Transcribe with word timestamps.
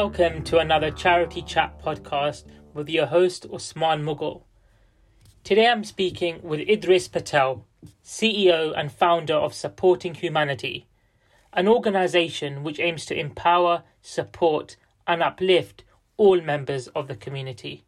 Welcome 0.00 0.44
to 0.44 0.58
another 0.58 0.92
Charity 0.92 1.42
Chat 1.42 1.82
podcast 1.82 2.44
with 2.72 2.88
your 2.88 3.06
host 3.06 3.46
Osman 3.52 4.04
Mughal. 4.04 4.44
Today 5.42 5.66
I'm 5.66 5.82
speaking 5.82 6.40
with 6.40 6.60
Idris 6.60 7.08
Patel, 7.08 7.66
CEO 8.04 8.72
and 8.76 8.92
founder 8.92 9.34
of 9.34 9.52
Supporting 9.52 10.14
Humanity, 10.14 10.86
an 11.52 11.66
organization 11.66 12.62
which 12.62 12.78
aims 12.78 13.06
to 13.06 13.18
empower, 13.18 13.82
support, 14.00 14.76
and 15.04 15.20
uplift 15.20 15.82
all 16.16 16.40
members 16.40 16.86
of 16.94 17.08
the 17.08 17.16
community. 17.16 17.82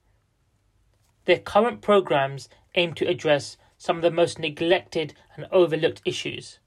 Their 1.26 1.38
current 1.38 1.80
programs 1.80 2.48
aim 2.74 2.92
to 2.94 3.06
address 3.06 3.56
some 3.78 3.94
of 3.94 4.02
the 4.02 4.10
most 4.10 4.36
neglected 4.40 5.14
and 5.36 5.46
overlooked 5.52 6.02
issues 6.04 6.58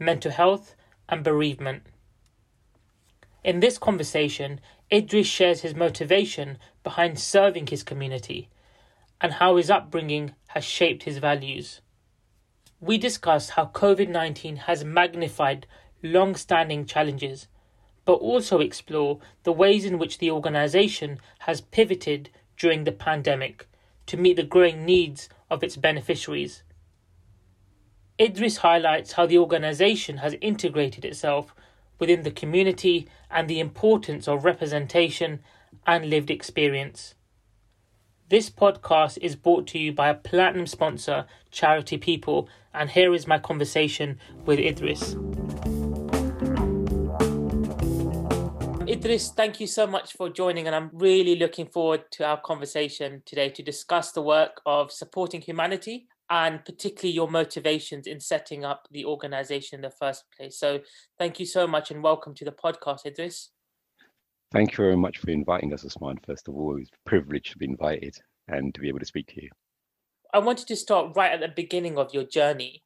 mental 0.00 0.32
health 0.32 0.74
and 1.08 1.22
bereavement. 1.22 1.84
In 3.44 3.58
this 3.58 3.76
conversation, 3.76 4.60
Idris 4.92 5.26
shares 5.26 5.62
his 5.62 5.74
motivation 5.74 6.58
behind 6.82 7.18
serving 7.18 7.68
his 7.68 7.82
community 7.82 8.50
and 9.22 9.32
how 9.34 9.56
his 9.56 9.70
upbringing 9.70 10.34
has 10.48 10.64
shaped 10.64 11.04
his 11.04 11.16
values. 11.16 11.80
We 12.78 12.98
discuss 12.98 13.50
how 13.50 13.66
COVID 13.66 14.08
19 14.08 14.56
has 14.56 14.84
magnified 14.84 15.66
long 16.02 16.34
standing 16.34 16.84
challenges, 16.84 17.46
but 18.04 18.14
also 18.14 18.58
explore 18.58 19.20
the 19.44 19.52
ways 19.52 19.84
in 19.84 19.98
which 19.98 20.18
the 20.18 20.30
organisation 20.30 21.20
has 21.40 21.60
pivoted 21.60 22.28
during 22.58 22.84
the 22.84 22.92
pandemic 22.92 23.68
to 24.06 24.16
meet 24.16 24.36
the 24.36 24.42
growing 24.42 24.84
needs 24.84 25.28
of 25.48 25.62
its 25.62 25.76
beneficiaries. 25.76 26.64
Idris 28.20 28.58
highlights 28.58 29.12
how 29.12 29.26
the 29.26 29.38
organisation 29.38 30.18
has 30.18 30.36
integrated 30.40 31.04
itself 31.04 31.54
within 32.02 32.24
the 32.24 32.32
community 32.32 33.06
and 33.30 33.46
the 33.46 33.60
importance 33.60 34.26
of 34.26 34.44
representation 34.44 35.38
and 35.86 36.10
lived 36.10 36.32
experience. 36.32 37.14
This 38.28 38.50
podcast 38.50 39.18
is 39.18 39.36
brought 39.36 39.68
to 39.68 39.78
you 39.78 39.92
by 39.92 40.08
a 40.08 40.14
platinum 40.14 40.66
sponsor, 40.66 41.26
Charity 41.52 41.98
People, 41.98 42.48
and 42.74 42.90
here 42.90 43.14
is 43.14 43.28
my 43.28 43.38
conversation 43.38 44.18
with 44.46 44.58
Idris. 44.58 45.14
Idris, 48.88 49.30
thank 49.30 49.60
you 49.60 49.68
so 49.68 49.86
much 49.86 50.14
for 50.14 50.28
joining, 50.28 50.66
and 50.66 50.74
I'm 50.74 50.90
really 50.92 51.36
looking 51.36 51.66
forward 51.66 52.10
to 52.14 52.26
our 52.26 52.40
conversation 52.40 53.22
today 53.24 53.48
to 53.50 53.62
discuss 53.62 54.10
the 54.10 54.22
work 54.22 54.60
of 54.66 54.90
supporting 54.90 55.40
humanity 55.40 56.08
and 56.32 56.64
particularly 56.64 57.14
your 57.14 57.30
motivations 57.30 58.06
in 58.06 58.18
setting 58.18 58.64
up 58.64 58.88
the 58.90 59.04
organization 59.04 59.76
in 59.76 59.82
the 59.82 59.90
first 59.90 60.24
place. 60.34 60.58
So, 60.58 60.80
thank 61.18 61.38
you 61.38 61.44
so 61.44 61.66
much 61.66 61.90
and 61.90 62.02
welcome 62.02 62.34
to 62.36 62.44
the 62.46 62.50
podcast, 62.50 63.04
Idris. 63.04 63.50
Thank 64.50 64.72
you 64.72 64.76
very 64.78 64.96
much 64.96 65.18
for 65.18 65.30
inviting 65.30 65.74
us, 65.74 65.84
Usman. 65.84 66.18
First 66.26 66.48
of 66.48 66.54
all, 66.54 66.78
it's 66.78 66.88
a 66.88 67.08
privilege 67.08 67.50
to 67.50 67.58
be 67.58 67.66
invited 67.66 68.16
and 68.48 68.74
to 68.74 68.80
be 68.80 68.88
able 68.88 69.00
to 69.00 69.04
speak 69.04 69.26
to 69.34 69.42
you. 69.42 69.50
I 70.32 70.38
wanted 70.38 70.66
to 70.68 70.76
start 70.76 71.14
right 71.14 71.32
at 71.32 71.40
the 71.40 71.52
beginning 71.54 71.98
of 71.98 72.14
your 72.14 72.24
journey. 72.24 72.82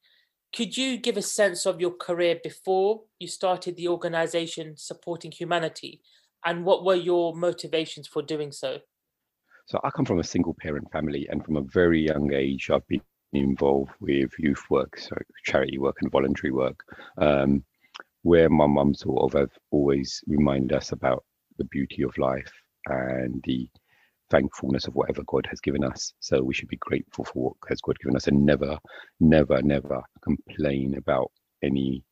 Could 0.55 0.77
you 0.77 0.97
give 0.97 1.16
a 1.16 1.22
sense 1.22 1.66
of 1.66 1.81
your 1.81 1.92
career 1.92 2.41
before 2.42 3.03
you 3.20 3.28
started 3.28 3.77
the 3.77 3.86
organization 3.86 4.75
supporting 4.77 5.31
humanity 5.31 6.00
and 6.44 6.64
what 6.64 6.84
were 6.84 6.97
your 6.97 7.36
motivations 7.36 8.08
for 8.08 8.22
doing 8.22 8.50
so? 8.50 8.78
So, 9.66 9.78
I 9.84 9.91
come 9.91 10.05
from 10.05 10.19
a 10.19 10.25
single 10.25 10.56
parent 10.60 10.91
family, 10.91 11.28
and 11.31 11.44
from 11.44 11.56
a 11.56 11.62
very 11.62 12.00
young 12.06 12.33
age, 12.33 12.70
I've 12.70 12.86
been 12.86 13.00
involved 13.41 13.92
with 14.01 14.31
youth 14.39 14.65
work, 14.70 14.98
so 14.98 15.17
charity 15.45 15.79
work 15.79 15.97
and 16.03 16.12
voluntary 16.12 16.53
work, 16.53 16.81
um, 17.19 17.65
where 18.22 18.50
my 18.50 18.66
mum 18.66 18.94
sort 18.94 19.22
of 19.34 19.41
have 19.41 19.53
always 19.72 20.22
reminded 20.27 20.72
us 20.75 20.93
about 20.93 21.25
the 21.59 21.65
beauty 21.66 22.03
of 22.03 22.16
life 22.19 22.53
and 22.87 23.43
the 23.47 23.69
thankfulness 24.31 24.87
of 24.87 24.94
whatever 24.94 25.22
God 25.27 25.47
has 25.49 25.60
given 25.60 25.84
us. 25.84 26.12
So 26.21 26.43
we 26.43 26.55
should 26.55 26.69
be 26.69 26.78
grateful 26.78 27.25
for 27.25 27.50
what 27.50 27.55
has 27.69 27.81
God 27.81 27.99
given 28.00 28.16
us 28.16 28.27
and 28.27 28.44
never, 28.44 28.78
never, 29.21 29.62
never 29.62 30.03
complain 30.22 30.97
about 30.99 31.31
any 31.62 32.05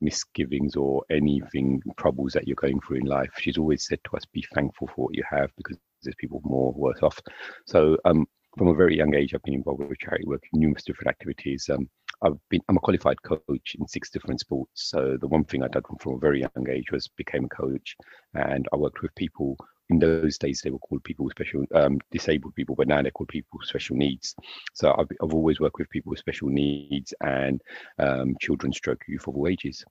misgivings 0.00 0.76
or 0.76 1.04
anything 1.10 1.82
troubles 1.98 2.32
that 2.32 2.46
you're 2.48 2.56
going 2.56 2.80
through 2.80 2.98
in 2.98 3.06
life. 3.06 3.30
She's 3.38 3.58
always 3.58 3.86
said 3.86 4.00
to 4.04 4.16
us, 4.16 4.24
be 4.32 4.44
thankful 4.54 4.88
for 4.88 5.06
what 5.06 5.16
you 5.16 5.24
have 5.30 5.50
because 5.56 5.78
there's 6.02 6.16
people 6.18 6.40
more 6.44 6.72
worse 6.74 7.00
off. 7.02 7.18
So 7.66 7.96
um, 8.04 8.26
from 8.56 8.68
a 8.68 8.74
very 8.74 8.96
young 8.96 9.14
age, 9.14 9.34
I've 9.34 9.42
been 9.42 9.54
involved 9.54 9.82
with 9.82 9.98
charity 9.98 10.24
work 10.26 10.42
in 10.52 10.60
numerous 10.60 10.84
different 10.84 11.08
activities. 11.08 11.68
Um, 11.70 11.88
I've 12.22 12.38
been 12.48 12.62
I'm 12.68 12.78
a 12.78 12.80
qualified 12.80 13.20
coach 13.22 13.76
in 13.78 13.86
six 13.86 14.10
different 14.10 14.40
sports. 14.40 14.90
So 14.90 15.18
the 15.20 15.28
one 15.28 15.44
thing 15.44 15.62
I 15.62 15.68
did 15.68 15.84
from 16.00 16.14
a 16.14 16.18
very 16.18 16.40
young 16.40 16.68
age 16.70 16.90
was 16.90 17.08
became 17.08 17.44
a 17.44 17.48
coach, 17.48 17.96
and 18.34 18.66
I 18.72 18.76
worked 18.76 19.02
with 19.02 19.14
people. 19.14 19.56
In 19.88 20.00
those 20.00 20.36
days, 20.36 20.62
they 20.64 20.70
were 20.70 20.80
called 20.80 21.04
people 21.04 21.26
with 21.26 21.34
special 21.34 21.64
um, 21.72 21.98
disabled 22.10 22.56
people, 22.56 22.74
but 22.74 22.88
now 22.88 23.02
they're 23.02 23.12
called 23.12 23.28
people 23.28 23.58
with 23.58 23.68
special 23.68 23.94
needs. 23.94 24.34
So 24.74 24.92
I've, 24.98 25.06
I've 25.22 25.32
always 25.32 25.60
worked 25.60 25.78
with 25.78 25.90
people 25.90 26.10
with 26.10 26.18
special 26.18 26.48
needs 26.48 27.14
and 27.20 27.60
um, 28.00 28.34
children, 28.40 28.72
stroke 28.72 29.02
youth 29.06 29.28
of 29.28 29.36
all 29.36 29.46
ages 29.46 29.84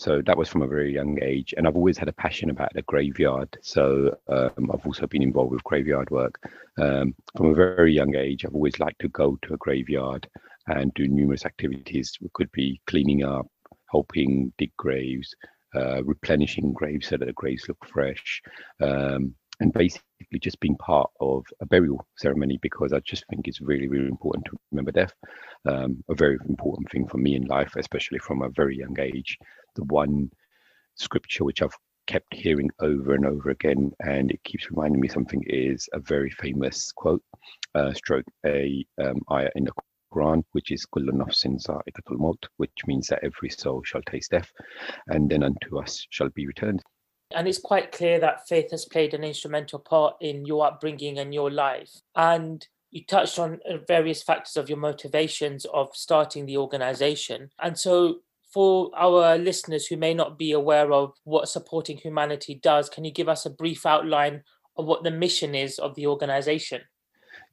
so 0.00 0.22
that 0.24 0.38
was 0.38 0.48
from 0.48 0.62
a 0.62 0.66
very 0.66 0.92
young 0.94 1.18
age 1.22 1.52
and 1.56 1.66
i've 1.66 1.76
always 1.76 1.98
had 1.98 2.08
a 2.08 2.12
passion 2.24 2.48
about 2.48 2.72
the 2.74 2.82
graveyard. 2.82 3.50
So 3.60 4.16
um, 4.28 4.70
i've 4.72 4.86
also 4.86 5.06
been 5.06 5.22
involved 5.22 5.52
with 5.52 5.64
graveyard 5.64 6.10
work. 6.10 6.34
Um, 6.78 7.14
from 7.36 7.46
a 7.46 7.54
very 7.54 7.92
young 7.92 8.14
age 8.16 8.44
i've 8.44 8.54
always 8.54 8.78
liked 8.80 9.00
to 9.00 9.08
go 9.08 9.38
to 9.42 9.54
a 9.54 9.58
graveyard 9.58 10.26
and 10.66 10.92
do 10.94 11.06
numerous 11.06 11.44
activities. 11.44 12.16
It 12.22 12.32
could 12.32 12.50
be 12.52 12.80
cleaning 12.86 13.24
up 13.24 13.46
helping 13.90 14.52
dig 14.56 14.72
graves 14.76 15.34
uh, 15.74 16.02
replenishing 16.04 16.72
graves 16.72 17.08
so 17.08 17.16
that 17.16 17.26
the 17.26 17.32
graves 17.32 17.68
look 17.68 17.84
fresh. 17.86 18.42
Um, 18.80 19.34
and 19.60 19.72
basically 19.72 20.06
just 20.38 20.60
being 20.60 20.76
part 20.76 21.10
of 21.20 21.44
a 21.60 21.66
burial 21.66 22.06
ceremony 22.16 22.58
because 22.62 22.92
I 22.92 23.00
just 23.00 23.24
think 23.28 23.48
it's 23.48 23.60
really, 23.60 23.88
really 23.88 24.08
important 24.08 24.44
to 24.46 24.56
remember 24.70 24.92
death. 24.92 25.12
Um, 25.66 26.02
a 26.08 26.14
very 26.14 26.38
important 26.48 26.90
thing 26.90 27.06
for 27.08 27.18
me 27.18 27.34
in 27.34 27.44
life, 27.46 27.74
especially 27.76 28.18
from 28.18 28.42
a 28.42 28.50
very 28.50 28.76
young 28.76 28.98
age. 29.00 29.38
The 29.76 29.84
one 29.84 30.30
scripture 30.94 31.44
which 31.44 31.62
I've 31.62 31.76
kept 32.06 32.34
hearing 32.34 32.70
over 32.80 33.14
and 33.14 33.24
over 33.26 33.50
again, 33.50 33.92
and 34.00 34.30
it 34.30 34.42
keeps 34.44 34.70
reminding 34.70 35.00
me 35.00 35.08
something 35.08 35.42
is 35.46 35.88
a 35.92 36.00
very 36.00 36.30
famous 36.30 36.90
quote, 36.92 37.22
uh, 37.74 37.92
stroke 37.92 38.26
a 38.44 38.84
um, 39.02 39.20
ayah 39.30 39.50
in 39.54 39.64
the 39.64 39.72
Quran, 40.12 40.42
which 40.52 40.72
is 40.72 40.86
kullu 40.86 41.12
nafsin 41.12 41.58
which 42.56 42.86
means 42.86 43.06
that 43.06 43.22
every 43.22 43.48
soul 43.48 43.82
shall 43.84 44.02
taste 44.02 44.32
death, 44.32 44.50
and 45.06 45.30
then 45.30 45.42
unto 45.42 45.78
us 45.78 46.06
shall 46.10 46.30
be 46.30 46.46
returned. 46.46 46.82
And 47.32 47.46
it's 47.46 47.58
quite 47.58 47.92
clear 47.92 48.18
that 48.20 48.48
faith 48.48 48.70
has 48.72 48.84
played 48.84 49.14
an 49.14 49.24
instrumental 49.24 49.78
part 49.78 50.16
in 50.20 50.44
your 50.44 50.66
upbringing 50.66 51.18
and 51.18 51.32
your 51.32 51.50
life. 51.50 51.90
And 52.16 52.66
you 52.90 53.04
touched 53.04 53.38
on 53.38 53.60
uh, 53.68 53.78
various 53.86 54.22
factors 54.22 54.56
of 54.56 54.68
your 54.68 54.78
motivations 54.78 55.64
of 55.66 55.90
starting 55.94 56.46
the 56.46 56.56
organization. 56.56 57.50
And 57.60 57.78
so, 57.78 58.16
for 58.52 58.90
our 58.96 59.38
listeners 59.38 59.86
who 59.86 59.96
may 59.96 60.12
not 60.12 60.36
be 60.36 60.50
aware 60.50 60.92
of 60.92 61.12
what 61.22 61.48
supporting 61.48 61.98
humanity 61.98 62.58
does, 62.60 62.88
can 62.88 63.04
you 63.04 63.12
give 63.12 63.28
us 63.28 63.46
a 63.46 63.50
brief 63.50 63.86
outline 63.86 64.42
of 64.76 64.86
what 64.86 65.04
the 65.04 65.10
mission 65.12 65.54
is 65.54 65.78
of 65.78 65.94
the 65.94 66.08
organization? 66.08 66.80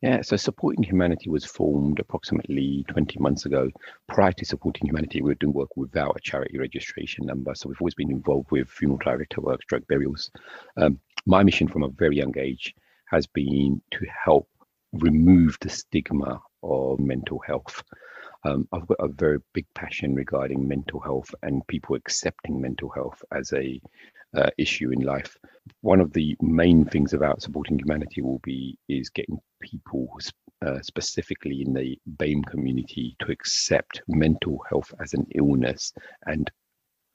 Yeah, 0.01 0.21
so 0.21 0.37
Supporting 0.37 0.83
Humanity 0.83 1.29
was 1.29 1.43
formed 1.43 1.99
approximately 1.99 2.85
20 2.87 3.19
months 3.19 3.45
ago. 3.45 3.71
Prior 4.07 4.31
to 4.33 4.45
Supporting 4.45 4.87
Humanity, 4.87 5.21
we 5.21 5.31
were 5.31 5.35
doing 5.35 5.53
work 5.53 5.75
without 5.75 6.15
a 6.15 6.21
charity 6.21 6.59
registration 6.59 7.25
number. 7.25 7.55
So 7.55 7.67
we've 7.67 7.81
always 7.81 7.95
been 7.95 8.11
involved 8.11 8.51
with 8.51 8.69
funeral 8.69 8.99
director 9.03 9.41
work, 9.41 9.63
stroke 9.63 9.87
burials. 9.87 10.29
Um, 10.77 10.99
my 11.25 11.41
mission 11.41 11.67
from 11.67 11.81
a 11.81 11.89
very 11.89 12.15
young 12.15 12.37
age 12.37 12.75
has 13.05 13.25
been 13.25 13.81
to 13.91 14.05
help 14.23 14.47
remove 14.93 15.57
the 15.61 15.69
stigma 15.69 16.41
of 16.61 16.99
mental 16.99 17.39
health. 17.39 17.81
Um, 18.43 18.67
I've 18.71 18.87
got 18.87 18.99
a 18.99 19.07
very 19.07 19.39
big 19.53 19.65
passion 19.75 20.15
regarding 20.15 20.67
mental 20.67 20.99
health 20.99 21.33
and 21.43 21.65
people 21.67 21.95
accepting 21.95 22.61
mental 22.61 22.89
health 22.89 23.23
as 23.31 23.51
a 23.53 23.81
uh, 24.35 24.49
issue 24.57 24.91
in 24.91 25.01
life. 25.01 25.37
One 25.81 26.01
of 26.01 26.13
the 26.13 26.35
main 26.41 26.85
things 26.85 27.13
about 27.13 27.41
supporting 27.41 27.79
humanity 27.79 28.21
will 28.21 28.39
be 28.43 28.77
is 28.87 29.09
getting 29.09 29.39
people 29.61 30.09
uh, 30.65 30.81
specifically 30.81 31.61
in 31.61 31.73
the 31.73 31.99
BAME 32.17 32.43
community 32.45 33.15
to 33.19 33.31
accept 33.31 34.01
mental 34.07 34.61
health 34.69 34.93
as 35.01 35.13
an 35.13 35.25
illness 35.35 35.93
and 36.25 36.49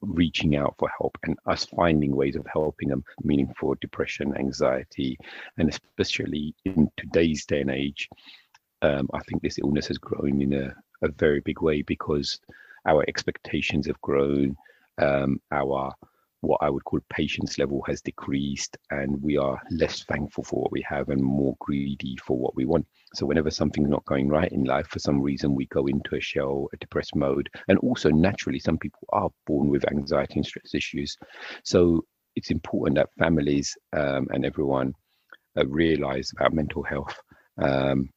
reaching 0.00 0.56
out 0.56 0.74
for 0.78 0.90
help 0.98 1.16
and 1.22 1.38
us 1.46 1.64
finding 1.64 2.14
ways 2.14 2.36
of 2.36 2.46
helping 2.52 2.88
them, 2.88 3.04
meaning 3.22 3.52
for 3.58 3.76
depression, 3.76 4.36
anxiety, 4.36 5.16
and 5.58 5.68
especially 5.68 6.54
in 6.64 6.90
today's 6.96 7.46
day 7.46 7.60
and 7.60 7.70
age, 7.70 8.08
um, 8.82 9.08
I 9.14 9.20
think 9.20 9.42
this 9.42 9.58
illness 9.58 9.86
has 9.88 9.98
grown 9.98 10.42
in 10.42 10.52
a, 10.54 10.74
a 11.02 11.10
very 11.10 11.40
big 11.40 11.60
way 11.60 11.82
because 11.82 12.40
our 12.86 13.04
expectations 13.08 13.86
have 13.86 14.00
grown, 14.00 14.56
um, 14.98 15.40
our 15.50 15.92
what 16.42 16.58
I 16.60 16.70
would 16.70 16.84
call 16.84 16.98
patience 17.08 17.56
level 17.56 17.82
has 17.86 18.02
decreased, 18.02 18.76
and 18.90 19.22
we 19.22 19.36
are 19.36 19.60
less 19.70 20.02
thankful 20.04 20.42
for 20.42 20.62
what 20.62 20.72
we 20.72 20.84
have 20.88 21.08
and 21.08 21.22
more 21.22 21.56
greedy 21.60 22.16
for 22.26 22.36
what 22.36 22.56
we 22.56 22.64
want. 22.64 22.84
So, 23.14 23.26
whenever 23.26 23.50
something's 23.50 23.88
not 23.88 24.04
going 24.06 24.28
right 24.28 24.50
in 24.50 24.64
life, 24.64 24.88
for 24.88 24.98
some 24.98 25.22
reason, 25.22 25.54
we 25.54 25.66
go 25.66 25.86
into 25.86 26.16
a 26.16 26.20
shell, 26.20 26.68
a 26.72 26.76
depressed 26.78 27.14
mode. 27.14 27.48
And 27.68 27.78
also, 27.78 28.10
naturally, 28.10 28.58
some 28.58 28.76
people 28.76 29.06
are 29.12 29.30
born 29.46 29.68
with 29.68 29.88
anxiety 29.90 30.34
and 30.34 30.46
stress 30.46 30.74
issues. 30.74 31.16
So, 31.62 32.04
it's 32.34 32.50
important 32.50 32.96
that 32.96 33.14
families 33.18 33.76
um, 33.92 34.26
and 34.32 34.44
everyone 34.44 34.94
uh, 35.56 35.66
realize 35.66 36.32
about 36.36 36.54
mental 36.54 36.82
health 36.82 37.20
um, 37.58 38.10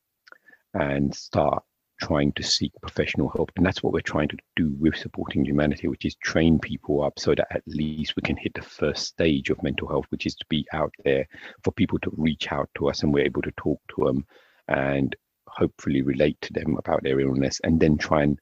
and 0.74 1.14
start 1.14 1.64
trying 2.02 2.32
to 2.34 2.44
seek 2.44 2.72
professional 2.82 3.30
help. 3.30 3.52
And 3.56 3.66
that's 3.66 3.82
what 3.82 3.94
we're 3.94 4.02
trying 4.02 4.28
to 4.30 4.38
do 4.56 4.76
with 4.80 4.96
supporting 4.96 5.46
humanity, 5.46 5.88
which 5.88 6.06
is 6.06 6.16
train 6.16 6.60
people 6.60 7.04
up 7.04 7.20
so 7.20 7.34
that 7.36 7.48
at 7.52 7.64
least 7.68 8.16
we 8.16 8.22
can 8.22 8.38
hit 8.38 8.54
the 8.54 8.62
first 8.62 9.06
stage 9.08 9.50
of 9.50 9.64
mental 9.64 9.88
health, 9.88 10.06
which 10.10 10.26
is 10.26 10.36
to 10.36 10.46
be 10.50 10.66
out 10.74 10.94
there 11.04 11.28
for 11.64 11.72
people 11.72 12.00
to 12.00 12.12
reach 12.18 12.52
out 12.52 12.70
to 12.76 12.90
us 12.90 13.04
and 13.04 13.14
we're 13.14 13.26
able 13.26 13.42
to 13.42 13.54
talk 13.58 13.80
to 13.96 14.06
them 14.06 14.26
and 14.68 15.16
hopefully 15.48 16.02
relate 16.02 16.40
to 16.42 16.54
them 16.54 16.78
about 16.78 17.04
their 17.04 17.20
illness 17.20 17.62
and 17.64 17.80
then 17.80 17.98
try 17.98 18.24
and 18.24 18.40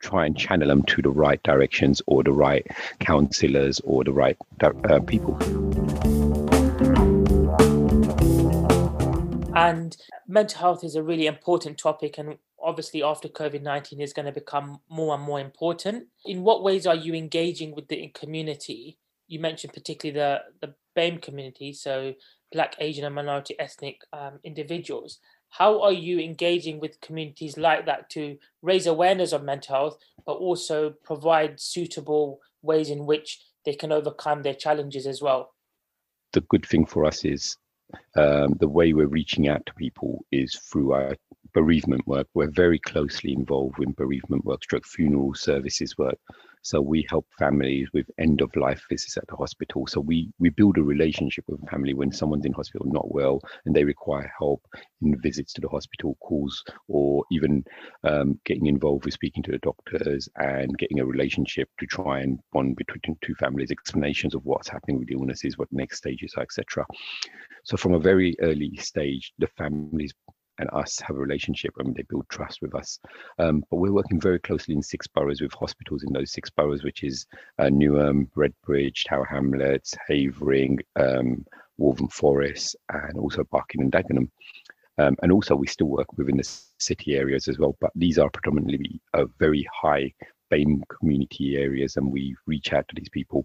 try 0.00 0.26
and 0.26 0.36
channel 0.36 0.68
them 0.68 0.82
to 0.82 1.00
the 1.00 1.10
right 1.10 1.42
directions 1.42 2.02
or 2.06 2.22
the 2.22 2.32
right 2.32 2.66
counselors 3.00 3.80
or 3.84 4.04
the 4.04 4.12
right 4.12 4.36
uh, 4.62 5.00
people. 5.00 5.34
And 9.56 9.96
mental 10.26 10.60
health 10.60 10.84
is 10.84 10.94
a 10.94 11.02
really 11.02 11.26
important 11.26 11.78
topic, 11.78 12.18
and 12.18 12.36
obviously 12.64 13.02
after 13.02 13.28
COVID 13.28 13.62
19 13.62 14.00
is 14.00 14.12
going 14.12 14.26
to 14.26 14.32
become 14.32 14.80
more 14.88 15.14
and 15.14 15.22
more 15.22 15.40
important. 15.40 16.06
In 16.24 16.42
what 16.42 16.62
ways 16.62 16.86
are 16.86 16.94
you 16.94 17.14
engaging 17.14 17.74
with 17.74 17.88
the 17.88 18.08
community? 18.14 18.98
You 19.28 19.38
mentioned 19.38 19.72
particularly 19.72 20.18
the, 20.18 20.66
the 20.66 20.74
BAME 20.96 21.22
community, 21.22 21.72
so 21.72 22.14
Black, 22.52 22.76
Asian, 22.78 23.04
and 23.04 23.14
minority 23.14 23.54
ethnic 23.58 24.00
um, 24.12 24.38
individuals. 24.44 25.18
How 25.48 25.82
are 25.82 25.92
you 25.92 26.18
engaging 26.18 26.80
with 26.80 27.00
communities 27.00 27.56
like 27.56 27.86
that 27.86 28.10
to 28.10 28.36
raise 28.62 28.86
awareness 28.86 29.32
of 29.32 29.44
mental 29.44 29.74
health, 29.74 29.98
but 30.26 30.34
also 30.34 30.94
provide 31.04 31.60
suitable 31.60 32.40
ways 32.62 32.90
in 32.90 33.06
which 33.06 33.40
they 33.64 33.74
can 33.74 33.92
overcome 33.92 34.42
their 34.42 34.54
challenges 34.54 35.06
as 35.06 35.22
well? 35.22 35.54
The 36.32 36.40
good 36.42 36.66
thing 36.66 36.86
for 36.86 37.04
us 37.04 37.24
is 37.24 37.56
um, 38.16 38.54
the 38.58 38.68
way 38.68 38.92
we're 38.92 39.06
reaching 39.06 39.48
out 39.48 39.64
to 39.66 39.74
people 39.74 40.24
is 40.32 40.56
through 40.56 40.92
our 40.92 41.16
bereavement 41.54 42.06
work. 42.06 42.26
We're 42.34 42.50
very 42.50 42.78
closely 42.78 43.32
involved 43.32 43.82
in 43.82 43.92
bereavement 43.92 44.44
work, 44.44 44.62
stroke 44.64 44.86
funeral 44.86 45.34
services 45.34 45.96
work. 45.96 46.18
So 46.64 46.80
we 46.80 47.06
help 47.10 47.26
families 47.38 47.90
with 47.92 48.10
end 48.18 48.40
of 48.40 48.56
life 48.56 48.82
visits 48.88 49.18
at 49.18 49.26
the 49.28 49.36
hospital. 49.36 49.86
So 49.86 50.00
we 50.00 50.30
we 50.38 50.48
build 50.48 50.78
a 50.78 50.82
relationship 50.82 51.44
with 51.46 51.62
a 51.62 51.66
family 51.66 51.92
when 51.92 52.10
someone's 52.10 52.46
in 52.46 52.54
hospital 52.54 52.86
not 52.90 53.12
well 53.12 53.40
and 53.66 53.76
they 53.76 53.84
require 53.84 54.32
help 54.38 54.62
in 55.02 55.20
visits 55.20 55.52
to 55.52 55.60
the 55.60 55.68
hospital, 55.68 56.16
calls, 56.20 56.64
or 56.88 57.22
even 57.30 57.64
um, 58.02 58.40
getting 58.46 58.64
involved 58.64 59.04
with 59.04 59.12
speaking 59.12 59.42
to 59.42 59.52
the 59.52 59.58
doctors 59.58 60.26
and 60.36 60.78
getting 60.78 61.00
a 61.00 61.06
relationship 61.06 61.68
to 61.78 61.86
try 61.86 62.20
and 62.20 62.38
bond 62.54 62.76
between 62.76 63.14
two 63.20 63.34
families, 63.34 63.70
explanations 63.70 64.34
of 64.34 64.42
what's 64.46 64.68
happening 64.68 64.98
with 64.98 65.08
the 65.08 65.14
illnesses, 65.14 65.58
what 65.58 65.68
next 65.70 65.98
stages 65.98 66.32
are, 66.38 66.44
etc. 66.44 66.86
So 67.64 67.76
from 67.76 67.92
a 67.92 67.98
very 67.98 68.36
early 68.40 68.74
stage, 68.76 69.34
the 69.38 69.48
families 69.58 70.14
and 70.58 70.68
us 70.72 71.00
have 71.00 71.16
a 71.16 71.20
relationship 71.20 71.72
and 71.78 71.94
they 71.94 72.02
build 72.02 72.28
trust 72.28 72.62
with 72.62 72.74
us. 72.74 72.98
Um, 73.38 73.64
but 73.70 73.76
we're 73.76 73.92
working 73.92 74.20
very 74.20 74.38
closely 74.38 74.74
in 74.74 74.82
six 74.82 75.06
boroughs 75.06 75.40
with 75.40 75.52
hospitals 75.52 76.04
in 76.04 76.12
those 76.12 76.32
six 76.32 76.50
boroughs, 76.50 76.84
which 76.84 77.02
is 77.02 77.26
uh, 77.58 77.64
Newham, 77.64 78.28
Redbridge, 78.36 79.04
Tower 79.04 79.24
Hamlets, 79.24 79.94
Havering, 80.08 80.78
um, 80.96 81.44
Waltham 81.78 82.08
Forest, 82.08 82.76
and 82.92 83.18
also 83.18 83.44
Barking 83.44 83.80
and 83.80 83.92
Dagenham. 83.92 84.30
Um, 84.98 85.16
and 85.22 85.32
also, 85.32 85.56
we 85.56 85.66
still 85.66 85.88
work 85.88 86.16
within 86.16 86.36
the 86.36 86.48
city 86.78 87.16
areas 87.16 87.48
as 87.48 87.58
well, 87.58 87.76
but 87.80 87.90
these 87.96 88.16
are 88.16 88.30
predominantly 88.30 89.00
uh, 89.12 89.24
very 89.40 89.66
high 89.72 90.12
BAME 90.52 90.82
community 90.88 91.56
areas, 91.56 91.96
and 91.96 92.12
we 92.12 92.36
reach 92.46 92.72
out 92.72 92.86
to 92.88 92.94
these 92.94 93.08
people. 93.08 93.44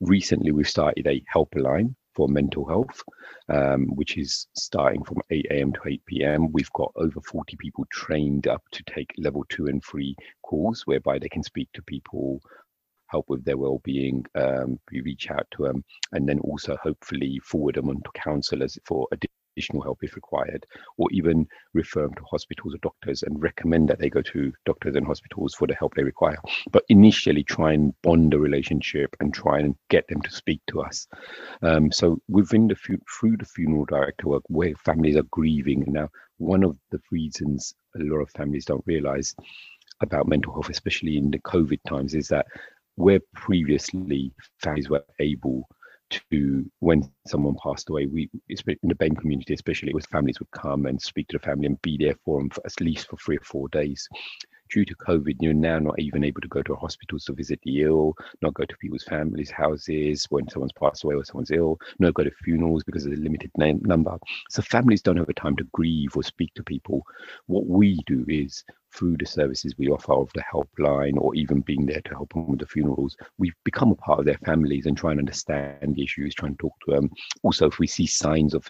Recently, 0.00 0.50
we've 0.50 0.68
started 0.68 1.06
a 1.06 1.22
helpline 1.34 1.94
for 2.14 2.28
mental 2.28 2.66
health, 2.66 3.02
um, 3.48 3.86
which 3.94 4.18
is 4.18 4.46
starting 4.54 5.04
from 5.04 5.18
8 5.30 5.46
a.m. 5.50 5.72
to 5.72 5.80
8 5.86 6.06
p.m. 6.06 6.52
We've 6.52 6.72
got 6.72 6.92
over 6.96 7.20
40 7.20 7.56
people 7.56 7.84
trained 7.90 8.46
up 8.46 8.62
to 8.72 8.82
take 8.84 9.12
level 9.18 9.44
two 9.48 9.66
and 9.66 9.82
three 9.84 10.16
calls, 10.42 10.86
whereby 10.86 11.18
they 11.18 11.28
can 11.28 11.42
speak 11.42 11.68
to 11.74 11.82
people, 11.82 12.40
help 13.08 13.28
with 13.28 13.44
their 13.44 13.58
well-being. 13.58 14.24
Um, 14.34 14.78
reach 14.90 15.30
out 15.30 15.46
to 15.52 15.64
them, 15.64 15.84
and 16.12 16.28
then 16.28 16.38
also 16.40 16.76
hopefully 16.82 17.40
forward 17.44 17.76
them 17.76 17.88
on 17.88 17.96
to 17.96 18.10
counsellors 18.14 18.78
for 18.84 19.08
additional 19.12 19.41
additional 19.54 19.82
help 19.82 19.98
if 20.02 20.14
required, 20.14 20.66
or 20.96 21.08
even 21.10 21.46
refer 21.74 22.02
them 22.02 22.14
to 22.14 22.22
hospitals 22.30 22.74
or 22.74 22.78
doctors 22.78 23.22
and 23.22 23.42
recommend 23.42 23.88
that 23.88 23.98
they 23.98 24.10
go 24.10 24.22
to 24.22 24.52
doctors 24.64 24.96
and 24.96 25.06
hospitals 25.06 25.54
for 25.54 25.66
the 25.66 25.74
help 25.74 25.94
they 25.94 26.02
require. 26.02 26.38
But 26.70 26.84
initially, 26.88 27.44
try 27.44 27.72
and 27.72 27.94
bond 28.02 28.32
the 28.32 28.38
relationship 28.38 29.14
and 29.20 29.32
try 29.32 29.60
and 29.60 29.74
get 29.90 30.06
them 30.08 30.22
to 30.22 30.30
speak 30.30 30.60
to 30.68 30.82
us. 30.82 31.06
Um, 31.62 31.92
so 31.92 32.20
within 32.28 32.68
the 32.68 32.76
through 32.76 33.36
the 33.36 33.44
funeral 33.44 33.84
director 33.84 34.28
work, 34.28 34.42
where 34.48 34.74
families 34.76 35.16
are 35.16 35.22
grieving 35.30 35.84
now, 35.86 36.08
one 36.38 36.64
of 36.64 36.76
the 36.90 37.00
reasons 37.10 37.74
a 37.96 38.02
lot 38.02 38.20
of 38.20 38.30
families 38.30 38.64
don't 38.64 38.84
realize 38.86 39.34
about 40.00 40.26
mental 40.28 40.52
health, 40.52 40.70
especially 40.70 41.16
in 41.16 41.30
the 41.30 41.38
COVID 41.40 41.78
times, 41.86 42.14
is 42.14 42.28
that 42.28 42.46
where 42.96 43.20
previously 43.34 44.32
families 44.58 44.90
were 44.90 45.04
able 45.20 45.68
to 46.30 46.70
when 46.80 47.02
someone 47.26 47.56
passed 47.62 47.90
away, 47.90 48.06
we 48.06 48.30
in 48.48 48.88
the 48.88 48.94
BAME 48.94 49.16
community, 49.16 49.54
especially 49.54 49.90
it 49.90 49.94
was 49.94 50.06
families 50.06 50.38
would 50.40 50.50
come 50.50 50.86
and 50.86 51.00
speak 51.00 51.28
to 51.28 51.38
the 51.38 51.44
family 51.44 51.66
and 51.66 51.80
be 51.82 51.96
there 51.98 52.16
for 52.24 52.38
them 52.38 52.50
for 52.50 52.64
at 52.66 52.80
least 52.80 53.08
for 53.08 53.16
three 53.16 53.36
or 53.36 53.44
four 53.44 53.68
days. 53.68 54.08
Due 54.72 54.84
to 54.86 54.94
COVID, 54.96 55.36
you're 55.40 55.52
now 55.52 55.78
not 55.78 55.98
even 55.98 56.24
able 56.24 56.40
to 56.40 56.48
go 56.48 56.62
to 56.62 56.74
hospitals 56.74 57.24
to 57.26 57.34
visit 57.34 57.60
the 57.62 57.82
ill, 57.82 58.14
not 58.40 58.54
go 58.54 58.64
to 58.64 58.76
people's 58.78 59.04
families' 59.04 59.50
houses 59.50 60.26
when 60.30 60.48
someone's 60.48 60.72
passed 60.72 61.04
away 61.04 61.14
or 61.14 61.24
someone's 61.24 61.50
ill, 61.50 61.78
not 61.98 62.14
go 62.14 62.24
to 62.24 62.30
funerals 62.42 62.82
because 62.82 63.04
of 63.04 63.10
the 63.10 63.18
limited 63.18 63.50
name, 63.58 63.80
number. 63.84 64.16
So 64.48 64.62
families 64.62 65.02
don't 65.02 65.18
have 65.18 65.26
the 65.26 65.34
time 65.34 65.56
to 65.56 65.68
grieve 65.72 66.16
or 66.16 66.22
speak 66.22 66.54
to 66.54 66.62
people. 66.62 67.02
What 67.46 67.66
we 67.66 68.00
do 68.06 68.24
is 68.28 68.64
through 68.94 69.16
the 69.18 69.26
services 69.26 69.74
we 69.78 69.88
offer 69.88 70.12
of 70.12 70.30
the 70.34 70.42
helpline 70.52 71.16
or 71.16 71.34
even 71.34 71.60
being 71.60 71.86
there 71.86 72.00
to 72.02 72.10
help 72.10 72.32
them 72.32 72.48
with 72.48 72.60
the 72.60 72.66
funerals, 72.66 73.16
we've 73.38 73.54
become 73.64 73.90
a 73.90 73.96
part 73.96 74.20
of 74.20 74.26
their 74.26 74.38
families 74.44 74.86
and 74.86 74.96
try 74.96 75.10
and 75.10 75.20
understand 75.20 75.94
the 75.94 76.02
issues, 76.04 76.34
try 76.34 76.48
and 76.48 76.58
talk 76.58 76.74
to 76.84 76.94
them. 76.94 77.10
Also, 77.42 77.66
if 77.66 77.78
we 77.78 77.86
see 77.86 78.06
signs 78.06 78.54
of 78.54 78.66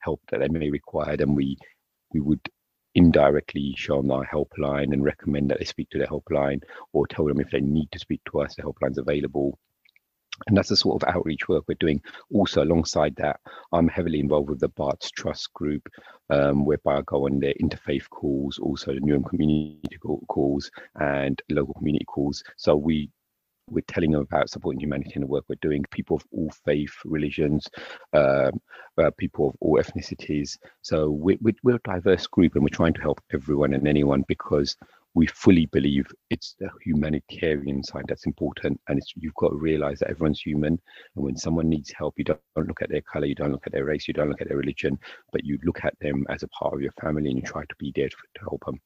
help 0.00 0.20
that 0.30 0.40
they 0.40 0.48
may 0.48 0.70
require, 0.70 1.16
then 1.16 1.34
we 1.34 1.56
we 2.12 2.20
would 2.20 2.40
indirectly 2.94 3.74
show 3.76 4.00
them 4.00 4.12
our 4.12 4.26
helpline 4.26 4.92
and 4.92 5.04
recommend 5.04 5.50
that 5.50 5.58
they 5.58 5.64
speak 5.64 5.90
to 5.90 5.98
the 5.98 6.06
helpline 6.06 6.60
or 6.92 7.06
tell 7.06 7.24
them 7.24 7.40
if 7.40 7.50
they 7.50 7.60
need 7.60 7.90
to 7.90 7.98
speak 7.98 8.20
to 8.30 8.40
us, 8.40 8.54
the 8.54 8.62
helpline's 8.62 8.98
available 8.98 9.58
and 10.46 10.56
that's 10.56 10.68
the 10.68 10.76
sort 10.76 11.02
of 11.02 11.08
outreach 11.08 11.48
work 11.48 11.64
we're 11.68 11.76
doing. 11.80 12.00
Also, 12.32 12.62
alongside 12.62 13.14
that, 13.16 13.40
I'm 13.72 13.88
heavily 13.88 14.20
involved 14.20 14.50
with 14.50 14.60
the 14.60 14.68
Barts 14.68 15.10
Trust 15.10 15.52
group, 15.52 15.88
um, 16.30 16.64
whereby 16.64 16.96
I 16.96 17.02
go 17.02 17.26
on 17.26 17.40
their 17.40 17.54
interfaith 17.62 18.08
calls, 18.10 18.58
also 18.58 18.94
the 18.94 19.00
Newham 19.00 19.28
community 19.28 19.98
calls, 20.28 20.70
and 21.00 21.40
local 21.50 21.74
community 21.74 22.04
calls. 22.06 22.42
So 22.56 22.76
we 22.76 23.10
we're 23.70 23.84
telling 23.88 24.10
them 24.10 24.20
about 24.20 24.50
supporting 24.50 24.80
humanity 24.80 25.12
and 25.14 25.22
the 25.22 25.26
work 25.26 25.44
we're 25.48 25.56
doing. 25.62 25.84
People 25.90 26.16
of 26.16 26.24
all 26.32 26.50
faith, 26.66 26.92
religions, 27.04 27.66
um, 28.12 28.60
uh, 28.98 29.10
people 29.16 29.48
of 29.48 29.56
all 29.60 29.78
ethnicities. 29.78 30.58
So 30.82 31.10
we're, 31.10 31.38
we're 31.62 31.76
a 31.76 31.80
diverse 31.84 32.26
group, 32.26 32.54
and 32.54 32.62
we're 32.62 32.68
trying 32.68 32.94
to 32.94 33.00
help 33.00 33.22
everyone 33.32 33.72
and 33.72 33.88
anyone 33.88 34.24
because 34.28 34.76
we 35.14 35.26
fully 35.28 35.66
believe 35.66 36.06
it's 36.30 36.56
the 36.58 36.68
humanitarian 36.84 37.82
side 37.82 38.04
that's 38.08 38.26
important 38.26 38.80
and 38.88 39.00
you've 39.14 39.34
got 39.34 39.50
to 39.50 39.56
realize 39.56 40.00
that 40.00 40.10
everyone's 40.10 40.40
human 40.40 40.78
and 41.14 41.24
when 41.24 41.36
someone 41.36 41.68
needs 41.68 41.92
help 41.96 42.14
you 42.16 42.24
don't, 42.24 42.40
don't 42.56 42.68
look 42.68 42.82
at 42.82 42.90
their 42.90 43.00
color 43.02 43.26
you 43.26 43.34
don't 43.34 43.52
look 43.52 43.66
at 43.66 43.72
their 43.72 43.84
race 43.84 44.08
you 44.08 44.14
don't 44.14 44.28
look 44.28 44.40
at 44.40 44.48
their 44.48 44.56
religion 44.56 44.98
but 45.32 45.44
you 45.44 45.58
look 45.64 45.84
at 45.84 45.94
them 46.00 46.24
as 46.28 46.42
a 46.42 46.48
part 46.48 46.74
of 46.74 46.80
your 46.80 46.92
family 47.00 47.30
and 47.30 47.38
you 47.38 47.42
try 47.42 47.62
to 47.62 47.74
be 47.78 47.92
there 47.94 48.08
to, 48.08 48.16
to 48.34 48.40
help 48.40 48.62
them 48.66 48.80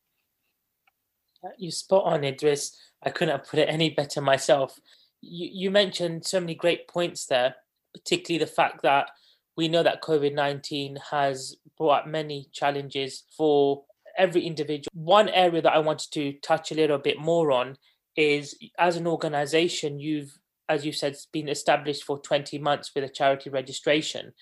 uh, 1.44 1.50
you 1.56 1.70
spot 1.70 2.04
on 2.04 2.24
idris. 2.24 2.76
I 3.02 3.10
couldn't 3.10 3.36
have 3.36 3.48
put 3.48 3.60
it 3.60 3.68
any 3.68 3.90
better 3.90 4.20
myself. 4.20 4.80
You, 5.20 5.48
you 5.52 5.70
mentioned 5.70 6.26
so 6.26 6.40
many 6.40 6.54
great 6.54 6.88
points 6.88 7.26
there 7.26 7.54
particularly 7.94 8.44
the 8.44 8.50
fact 8.50 8.82
that 8.82 9.10
we 9.56 9.68
know 9.68 9.82
that 9.82 10.02
covid-19 10.02 10.98
has 11.10 11.56
brought 11.76 12.00
up 12.00 12.06
many 12.06 12.48
challenges 12.52 13.24
for 13.36 13.84
every 14.18 14.44
individual. 14.44 14.90
One 14.92 15.28
area 15.28 15.62
that 15.62 15.72
I 15.72 15.78
wanted 15.78 16.10
to 16.12 16.32
touch 16.42 16.70
a 16.70 16.74
little 16.74 16.98
bit 16.98 17.18
more 17.18 17.52
on 17.52 17.76
is 18.16 18.58
as 18.78 18.96
an 18.96 19.06
organization, 19.06 20.00
you've, 20.00 20.38
as 20.68 20.84
you 20.84 20.92
said, 20.92 21.16
been 21.32 21.48
established 21.48 22.04
for 22.04 22.18
20 22.18 22.58
months 22.58 22.90
with 22.94 23.04
a 23.04 23.08
charity 23.08 23.48
registration, 23.48 24.32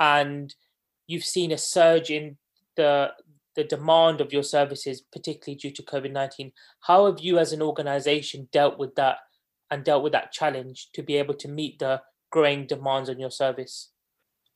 and 0.00 0.54
you've 1.06 1.24
seen 1.24 1.52
a 1.52 1.58
surge 1.58 2.10
in 2.10 2.38
the 2.76 3.12
the 3.54 3.64
demand 3.64 4.20
of 4.20 4.32
your 4.32 4.44
services, 4.44 5.02
particularly 5.12 5.56
due 5.56 5.72
to 5.72 5.82
COVID 5.82 6.12
19. 6.12 6.52
How 6.82 7.06
have 7.06 7.18
you, 7.18 7.38
as 7.38 7.52
an 7.52 7.60
organization, 7.60 8.48
dealt 8.52 8.78
with 8.78 8.94
that 8.94 9.16
and 9.70 9.84
dealt 9.84 10.04
with 10.04 10.12
that 10.12 10.30
challenge 10.30 10.90
to 10.94 11.02
be 11.02 11.16
able 11.16 11.34
to 11.34 11.48
meet 11.48 11.80
the 11.80 12.00
growing 12.30 12.66
demands 12.66 13.10
on 13.10 13.18
your 13.18 13.32
service? 13.32 13.90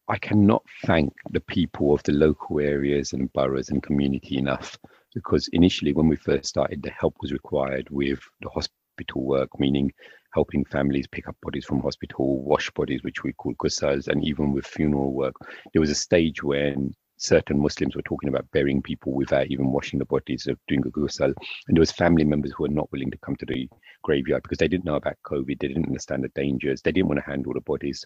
I 0.08 0.18
cannot 0.18 0.64
thank 0.84 1.12
the 1.30 1.40
people 1.40 1.94
of 1.94 2.02
the 2.02 2.12
local 2.12 2.58
areas 2.60 3.12
and 3.12 3.32
boroughs 3.32 3.70
and 3.70 3.82
community 3.82 4.36
enough 4.36 4.76
because 5.14 5.48
initially, 5.52 5.92
when 5.92 6.08
we 6.08 6.16
first 6.16 6.46
started, 6.46 6.82
the 6.82 6.90
help 6.90 7.14
was 7.20 7.32
required 7.32 7.88
with 7.90 8.20
the 8.40 8.48
hospital 8.48 9.22
work, 9.22 9.60
meaning 9.60 9.92
helping 10.34 10.64
families 10.64 11.06
pick 11.06 11.28
up 11.28 11.36
bodies 11.42 11.64
from 11.64 11.80
hospital, 11.80 12.42
wash 12.42 12.70
bodies, 12.70 13.02
which 13.02 13.22
we 13.22 13.32
call 13.34 13.54
ghusls, 13.54 14.08
and 14.08 14.24
even 14.24 14.52
with 14.52 14.66
funeral 14.66 15.12
work. 15.12 15.34
There 15.72 15.80
was 15.80 15.90
a 15.90 15.94
stage 15.94 16.42
when 16.42 16.94
certain 17.18 17.60
Muslims 17.60 17.94
were 17.94 18.02
talking 18.02 18.28
about 18.28 18.50
burying 18.50 18.82
people 18.82 19.12
without 19.12 19.46
even 19.46 19.70
washing 19.70 19.98
the 19.98 20.04
bodies 20.06 20.46
of 20.48 20.58
doing 20.66 20.82
a 20.84 20.90
ghusl. 20.90 21.32
And 21.68 21.76
there 21.76 21.80
was 21.80 21.92
family 21.92 22.24
members 22.24 22.52
who 22.56 22.64
were 22.64 22.68
not 22.68 22.90
willing 22.90 23.10
to 23.12 23.18
come 23.18 23.36
to 23.36 23.46
the 23.46 23.68
graveyard 24.02 24.42
because 24.42 24.58
they 24.58 24.68
didn't 24.68 24.84
know 24.84 24.96
about 24.96 25.16
COVID, 25.24 25.60
they 25.60 25.68
didn't 25.68 25.86
understand 25.86 26.24
the 26.24 26.28
dangers, 26.28 26.82
they 26.82 26.90
didn't 26.90 27.08
want 27.08 27.20
to 27.20 27.30
handle 27.30 27.52
the 27.52 27.60
bodies. 27.60 28.04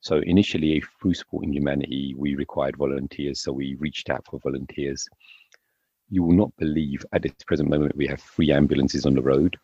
So 0.00 0.18
initially, 0.18 0.82
through 1.00 1.14
supporting 1.14 1.52
humanity, 1.52 2.14
we 2.16 2.34
required 2.34 2.76
volunteers. 2.76 3.40
So 3.40 3.52
we 3.52 3.76
reached 3.78 4.10
out 4.10 4.24
for 4.26 4.38
volunteers. 4.40 5.08
You 6.10 6.22
will 6.22 6.36
not 6.36 6.56
believe 6.56 7.04
at 7.12 7.22
this 7.22 7.32
present 7.46 7.68
moment 7.68 7.96
we 7.96 8.06
have 8.06 8.20
three 8.20 8.52
ambulances 8.52 9.04
on 9.06 9.14
the 9.14 9.22
road 9.22 9.56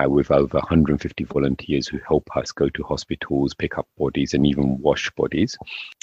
uh, 0.00 0.08
with 0.08 0.30
over 0.30 0.58
150 0.58 1.24
volunteers 1.24 1.88
who 1.88 1.98
help 2.06 2.28
us 2.36 2.52
go 2.52 2.68
to 2.68 2.82
hospitals, 2.84 3.54
pick 3.54 3.78
up 3.78 3.88
bodies, 3.98 4.34
and 4.34 4.46
even 4.46 4.78
wash 4.78 5.10
bodies. 5.12 5.56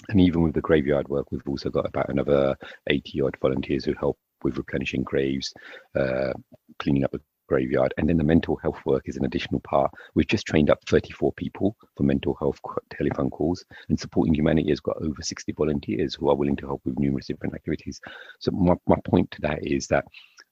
And 0.10 0.20
even 0.20 0.42
with 0.42 0.54
the 0.54 0.62
graveyard 0.62 1.08
work, 1.08 1.32
we've 1.32 1.48
also 1.48 1.70
got 1.70 1.86
about 1.86 2.10
another 2.10 2.56
80 2.90 3.22
odd 3.22 3.38
volunteers 3.42 3.86
who 3.86 3.94
help 3.94 4.18
with 4.44 4.58
replenishing 4.58 5.04
graves, 5.04 5.54
uh, 5.96 6.34
cleaning 6.80 7.04
up 7.04 7.12
the 7.12 7.22
graveyard. 7.48 7.94
And 7.98 8.08
then 8.08 8.18
the 8.18 8.24
mental 8.24 8.56
health 8.58 8.80
work 8.86 9.04
is 9.06 9.18
an 9.18 9.26
additional 9.26 9.60
part. 9.62 9.92
We've 10.16 10.28
just 10.28 10.46
trained 10.46 10.70
up 10.70 10.80
34 10.86 11.34
people 11.34 11.76
for 11.96 12.04
mental 12.04 12.36
health 12.36 12.60
telephone 12.90 13.30
calls, 13.30 13.64
and 13.90 14.00
Supporting 14.00 14.36
Humanity 14.36 14.70
has 14.70 14.80
got 14.80 14.98
over 15.02 15.22
60 15.22 15.52
volunteers 15.54 16.16
who 16.16 16.30
are 16.30 16.36
willing 16.36 16.56
to 16.58 16.68
help 16.68 16.82
with 16.86 17.00
numerous 17.00 17.28
different 17.28 17.56
activities. 17.56 18.00
So, 18.40 18.52
my, 18.52 18.76
my 18.88 18.98
point 19.06 19.32
to 19.32 19.42
that 19.42 19.66
is 19.66 19.88
that 19.88 20.06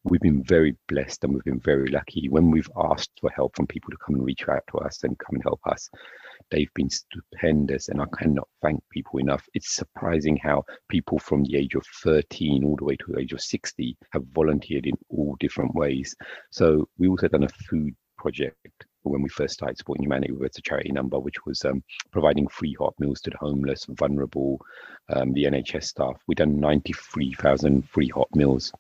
we've 0.04 0.22
been 0.22 0.44
very 0.44 0.76
blessed 0.88 1.24
and 1.24 1.34
we've 1.34 1.44
been 1.44 1.60
very 1.60 1.90
lucky 1.90 2.30
when 2.30 2.52
we've 2.52 2.70
asked 2.92 3.12
for 3.20 3.30
help 3.32 3.56
from 3.56 3.68
people 3.68 3.90
to 3.92 3.98
come 3.98 4.16
and 4.16 4.26
reach 4.26 4.48
out 4.48 4.64
to 4.72 4.78
us 4.80 5.04
and 5.04 5.18
come 5.18 5.36
and 5.36 5.44
help 5.44 5.60
us 5.66 5.90
they've 6.52 6.74
been 6.74 6.90
stupendous 6.90 7.90
and 7.90 8.02
i 8.02 8.06
cannot 8.18 8.48
thank 8.66 8.82
people 8.90 9.20
enough. 9.20 9.48
It's 9.54 9.76
surprising 9.76 10.38
how 10.38 10.64
people 10.90 11.20
from 11.20 11.44
the 11.44 11.58
age 11.58 11.76
of 11.76 11.86
13 12.04 12.64
all 12.64 12.76
the 12.76 12.86
way 12.86 12.96
to 12.96 13.06
the 13.10 13.20
age 13.20 13.34
of 13.34 13.42
60 13.42 13.96
have 14.12 14.24
volunteered 14.34 14.88
in 14.88 14.96
all 15.10 15.36
different 15.40 15.76
ways. 15.76 16.16
So 16.50 16.88
we 16.98 17.08
also 17.08 17.28
done 17.28 17.44
a 17.44 17.50
food 17.70 17.94
project 18.18 18.86
when 19.04 19.22
we 19.22 19.30
first 19.30 19.54
started 19.54 19.78
supporting 19.78 20.04
humanity 20.04 20.34
with 20.34 20.58
a 20.58 20.62
charity 20.62 20.92
number 20.92 21.20
which 21.20 21.46
was 21.46 21.64
um, 21.64 21.84
providing 22.12 22.48
free 22.48 22.76
hot 22.80 22.96
meals 22.98 23.22
to 23.22 23.30
the 23.30 23.38
homeless 23.38 23.86
vulnerable 23.90 24.60
um, 25.10 25.32
the 25.34 25.44
nhs 25.44 25.84
staff. 25.84 26.16
We 26.28 26.34
done 26.34 26.60
93000 26.60 27.88
free 27.88 28.10
hot 28.10 28.30
meals 28.34 28.72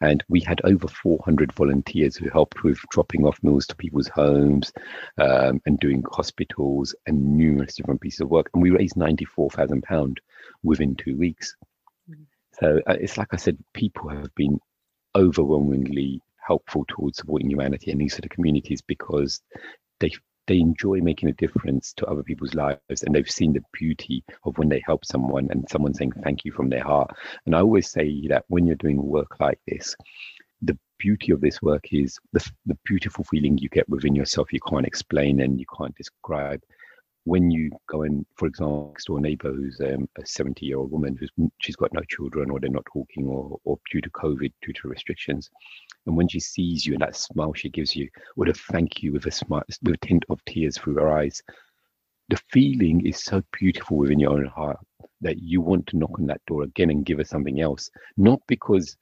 and 0.00 0.24
we 0.28 0.40
had 0.40 0.60
over 0.64 0.88
400 0.88 1.52
volunteers 1.52 2.16
who 2.16 2.28
helped 2.30 2.62
with 2.64 2.78
dropping 2.90 3.26
off 3.26 3.42
meals 3.42 3.66
to 3.66 3.76
people's 3.76 4.08
homes 4.08 4.72
um, 5.18 5.60
and 5.66 5.78
doing 5.78 6.02
hospitals 6.10 6.94
and 7.06 7.36
numerous 7.36 7.74
different 7.74 8.00
pieces 8.00 8.20
of 8.20 8.30
work. 8.30 8.50
And 8.54 8.62
we 8.62 8.70
raised 8.70 8.96
£94,000 8.96 10.16
within 10.62 10.96
two 10.96 11.16
weeks. 11.16 11.54
Mm-hmm. 12.10 12.22
So 12.60 12.80
uh, 12.86 12.96
it's 13.00 13.18
like 13.18 13.32
I 13.32 13.36
said, 13.36 13.58
people 13.74 14.08
have 14.08 14.34
been 14.34 14.58
overwhelmingly 15.14 16.22
helpful 16.46 16.86
towards 16.88 17.18
supporting 17.18 17.50
humanity 17.50 17.90
and 17.90 18.00
these 18.00 18.12
sort 18.12 18.24
of 18.24 18.30
communities 18.30 18.80
because 18.80 19.40
they 19.98 20.10
they 20.46 20.58
enjoy 20.58 21.00
making 21.00 21.28
a 21.28 21.34
difference 21.34 21.92
to 21.92 22.06
other 22.06 22.22
people's 22.22 22.54
lives 22.54 23.02
and 23.02 23.14
they've 23.14 23.30
seen 23.30 23.52
the 23.52 23.62
beauty 23.72 24.24
of 24.44 24.56
when 24.58 24.68
they 24.68 24.82
help 24.84 25.04
someone 25.04 25.48
and 25.50 25.68
someone 25.68 25.94
saying 25.94 26.12
thank 26.24 26.44
you 26.44 26.52
from 26.52 26.68
their 26.68 26.82
heart. 26.82 27.10
And 27.46 27.54
i 27.54 27.60
always 27.60 27.90
say 27.90 28.26
that 28.28 28.44
when 28.48 28.66
you're 28.66 28.76
doing 28.76 29.02
work 29.02 29.38
like 29.40 29.60
this 29.66 29.94
the 30.62 30.78
beauty 30.98 31.32
of 31.32 31.40
this 31.40 31.62
work 31.62 31.84
is 31.92 32.18
the, 32.32 32.50
the 32.66 32.76
beautiful 32.84 33.24
feeling 33.24 33.56
you 33.58 33.68
get 33.70 33.88
within 33.88 34.14
yourself 34.14 34.52
you 34.52 34.60
can't 34.68 34.86
explain 34.86 35.40
and 35.40 35.58
you 35.58 35.66
can't 35.76 35.94
describe. 35.96 36.60
When 37.24 37.50
you 37.50 37.70
go 37.88 38.02
in, 38.02 38.24
for 38.36 38.46
example, 38.46 38.90
next 38.92 39.06
door 39.06 39.20
neighbor 39.20 39.52
who's 39.52 39.78
um, 39.80 40.08
a 40.18 40.26
70 40.26 40.64
year 40.64 40.78
old 40.78 40.90
woman 40.90 41.16
who's 41.18 41.30
she's 41.58 41.76
got 41.76 41.92
no 41.92 42.00
children 42.08 42.50
or 42.50 42.58
they're 42.58 42.70
not 42.70 42.86
talking 42.92 43.26
or, 43.26 43.58
or 43.64 43.78
due 43.90 44.00
to 44.00 44.10
COVID, 44.10 44.52
due 44.62 44.72
to 44.72 44.88
restrictions, 44.88 45.50
and 46.10 46.16
when 46.16 46.26
she 46.26 46.40
sees 46.40 46.84
you 46.84 46.94
and 46.94 47.02
that 47.02 47.14
smile 47.14 47.54
she 47.54 47.70
gives 47.70 47.94
you, 47.94 48.08
would 48.34 48.48
have 48.48 48.58
thank 48.58 49.00
you 49.00 49.12
with 49.12 49.26
a 49.26 49.30
smile, 49.30 49.62
with 49.84 49.94
a 49.94 50.06
tint 50.06 50.24
of 50.28 50.44
tears 50.44 50.76
through 50.76 50.96
her 50.96 51.08
eyes, 51.08 51.40
the 52.28 52.40
feeling 52.50 53.06
is 53.06 53.22
so 53.22 53.40
beautiful 53.56 53.96
within 53.96 54.18
your 54.18 54.32
own 54.32 54.46
heart 54.46 54.78
that 55.20 55.38
you 55.38 55.60
want 55.60 55.86
to 55.86 55.96
knock 55.96 56.18
on 56.18 56.26
that 56.26 56.40
door 56.48 56.64
again 56.64 56.90
and 56.90 57.06
give 57.06 57.18
her 57.18 57.24
something 57.24 57.60
else, 57.60 57.88
not 58.16 58.40
because 58.48 58.96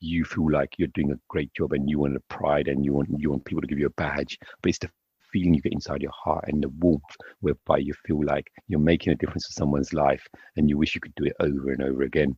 you 0.00 0.24
feel 0.24 0.50
like 0.50 0.74
you're 0.78 0.88
doing 0.88 1.12
a 1.12 1.20
great 1.28 1.52
job 1.54 1.72
and 1.72 1.88
you 1.88 2.00
want 2.00 2.16
a 2.16 2.20
pride 2.28 2.66
and 2.66 2.84
you 2.84 2.92
want 2.92 3.08
you 3.18 3.30
want 3.30 3.44
people 3.44 3.60
to 3.60 3.68
give 3.68 3.78
you 3.78 3.86
a 3.86 3.90
badge, 3.90 4.36
but 4.60 4.70
it's 4.70 4.78
the 4.78 4.90
feeling 5.32 5.54
you 5.54 5.60
get 5.60 5.72
inside 5.72 6.02
your 6.02 6.12
heart 6.12 6.44
and 6.48 6.62
the 6.62 6.68
warmth 6.68 7.02
whereby 7.40 7.78
you 7.78 7.92
feel 8.06 8.24
like 8.24 8.50
you're 8.66 8.80
making 8.80 9.12
a 9.12 9.16
difference 9.16 9.46
to 9.46 9.52
someone's 9.52 9.92
life 9.92 10.26
and 10.56 10.68
you 10.68 10.76
wish 10.76 10.94
you 10.94 11.00
could 11.00 11.14
do 11.14 11.24
it 11.24 11.36
over 11.40 11.70
and 11.70 11.82
over 11.82 12.02
again. 12.02 12.36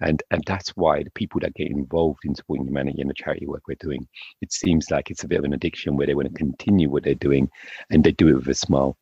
And 0.00 0.22
and 0.30 0.42
that's 0.46 0.70
why 0.70 1.02
the 1.02 1.10
people 1.10 1.40
that 1.40 1.54
get 1.54 1.70
involved 1.70 2.20
in 2.24 2.34
supporting 2.34 2.66
humanity 2.66 3.00
and 3.00 3.08
the 3.08 3.14
charity 3.14 3.46
work 3.46 3.62
we're 3.68 3.76
doing, 3.78 4.06
it 4.40 4.52
seems 4.52 4.90
like 4.90 5.10
it's 5.10 5.24
a 5.24 5.28
bit 5.28 5.38
of 5.38 5.44
an 5.44 5.52
addiction 5.52 5.96
where 5.96 6.06
they 6.06 6.14
want 6.14 6.28
to 6.28 6.34
continue 6.34 6.90
what 6.90 7.04
they're 7.04 7.14
doing 7.14 7.48
and 7.90 8.02
they 8.02 8.12
do 8.12 8.28
it 8.28 8.34
with 8.34 8.48
a 8.48 8.54
smile. 8.54 8.96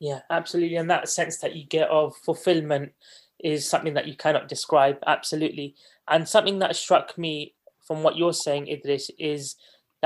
Yeah, 0.00 0.22
absolutely. 0.30 0.76
And 0.76 0.90
that 0.90 1.08
sense 1.08 1.38
that 1.38 1.54
you 1.54 1.64
get 1.64 1.88
of 1.88 2.16
fulfillment 2.16 2.92
is 3.38 3.68
something 3.68 3.94
that 3.94 4.08
you 4.08 4.16
cannot 4.16 4.48
describe. 4.48 4.98
Absolutely. 5.06 5.76
And 6.08 6.28
something 6.28 6.58
that 6.58 6.74
struck 6.74 7.16
me 7.16 7.54
from 7.86 8.02
what 8.02 8.16
you're 8.16 8.32
saying, 8.32 8.66
Idris, 8.66 9.10
is 9.18 9.56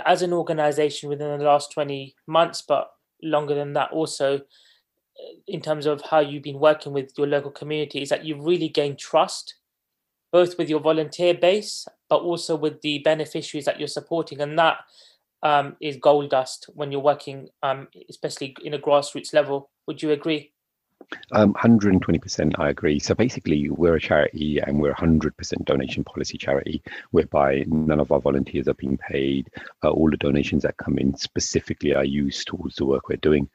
as 0.04 0.22
an 0.22 0.32
organization 0.32 1.08
within 1.08 1.38
the 1.38 1.44
last 1.44 1.72
20 1.72 2.14
months, 2.26 2.62
but 2.66 2.90
longer 3.22 3.54
than 3.54 3.72
that 3.74 3.90
also, 3.92 4.36
uh, 4.36 4.40
in 5.46 5.60
terms 5.60 5.86
of 5.86 6.02
how 6.02 6.20
you've 6.20 6.42
been 6.42 6.60
working 6.60 6.92
with 6.92 7.10
your 7.16 7.26
local 7.26 7.50
community, 7.50 8.02
is 8.02 8.10
that 8.10 8.24
you've 8.24 8.44
really 8.44 8.68
gained 8.68 8.98
trust, 8.98 9.54
both 10.32 10.58
with 10.58 10.68
your 10.68 10.80
volunteer 10.80 11.32
base, 11.34 11.86
but 12.10 12.20
also 12.20 12.56
with 12.56 12.80
the 12.82 12.98
beneficiaries 12.98 13.64
that 13.64 13.78
you're 13.78 13.88
supporting. 13.88 14.40
And 14.40 14.58
that 14.58 14.78
um, 15.42 15.76
is 15.80 15.96
gold 15.96 16.30
dust 16.30 16.68
when 16.74 16.92
you're 16.92 17.00
working, 17.00 17.48
um, 17.62 17.88
especially 18.10 18.56
in 18.62 18.74
a 18.74 18.78
grassroots 18.78 19.32
level. 19.32 19.70
Would 19.86 20.02
you 20.02 20.10
agree? 20.10 20.52
Um, 21.32 21.54
120% 21.54 22.58
I 22.58 22.70
agree. 22.70 22.98
So 22.98 23.14
basically, 23.14 23.70
we're 23.70 23.96
a 23.96 24.00
charity 24.00 24.58
and 24.58 24.80
we're 24.80 24.92
a 24.92 24.96
100% 24.96 25.64
donation 25.64 26.04
policy 26.04 26.38
charity, 26.38 26.82
whereby 27.10 27.64
none 27.68 28.00
of 28.00 28.10
our 28.12 28.20
volunteers 28.20 28.68
are 28.68 28.74
being 28.74 28.98
paid. 28.98 29.50
Uh, 29.84 29.90
all 29.90 30.10
the 30.10 30.16
donations 30.16 30.62
that 30.62 30.76
come 30.76 30.98
in 30.98 31.16
specifically 31.16 31.94
are 31.94 32.04
used 32.04 32.48
towards 32.48 32.76
the 32.76 32.86
work 32.86 33.08
we're 33.08 33.16
doing. 33.16 33.48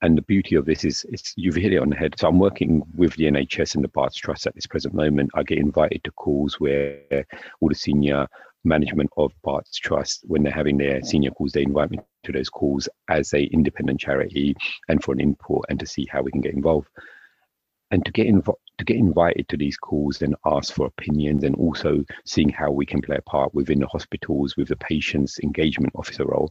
And 0.00 0.16
the 0.16 0.22
beauty 0.22 0.54
of 0.54 0.64
this 0.64 0.84
is, 0.84 1.04
you've 1.36 1.56
hit 1.56 1.72
it 1.72 1.78
on 1.78 1.90
the 1.90 1.96
head. 1.96 2.14
So 2.18 2.28
I'm 2.28 2.38
working 2.38 2.82
with 2.94 3.14
the 3.16 3.24
NHS 3.24 3.74
and 3.74 3.82
the 3.82 3.88
Barts 3.88 4.16
Trust 4.16 4.46
at 4.46 4.54
this 4.54 4.66
present 4.66 4.94
moment. 4.94 5.30
I 5.34 5.42
get 5.42 5.58
invited 5.58 6.04
to 6.04 6.12
calls 6.12 6.60
where 6.60 7.26
all 7.60 7.68
the 7.68 7.74
senior 7.74 8.28
management 8.68 9.10
of 9.16 9.32
Barts 9.42 9.76
Trust, 9.76 10.24
when 10.26 10.42
they're 10.42 10.52
having 10.52 10.76
their 10.76 11.02
senior 11.02 11.30
calls, 11.30 11.52
they 11.52 11.62
invite 11.62 11.90
me 11.90 11.98
to 12.24 12.32
those 12.32 12.48
calls 12.48 12.88
as 13.08 13.32
a 13.34 13.44
independent 13.44 14.00
charity 14.00 14.54
and 14.88 15.02
for 15.02 15.12
an 15.12 15.20
input 15.20 15.64
and 15.68 15.80
to 15.80 15.86
see 15.86 16.06
how 16.10 16.22
we 16.22 16.30
can 16.30 16.40
get 16.40 16.54
involved. 16.54 16.88
And 17.90 18.04
to 18.04 18.12
get 18.12 18.26
to 18.26 18.84
get 18.84 18.96
invited 18.96 19.48
to 19.48 19.56
these 19.56 19.78
calls 19.78 20.20
and 20.20 20.36
ask 20.44 20.74
for 20.74 20.86
opinions 20.86 21.42
and 21.42 21.56
also 21.56 22.04
seeing 22.26 22.50
how 22.50 22.70
we 22.70 22.84
can 22.84 23.00
play 23.00 23.16
a 23.16 23.22
part 23.22 23.54
within 23.54 23.80
the 23.80 23.86
hospitals 23.86 24.56
with 24.56 24.68
the 24.68 24.76
patient's 24.76 25.40
engagement 25.40 25.94
officer 25.96 26.26
role. 26.26 26.50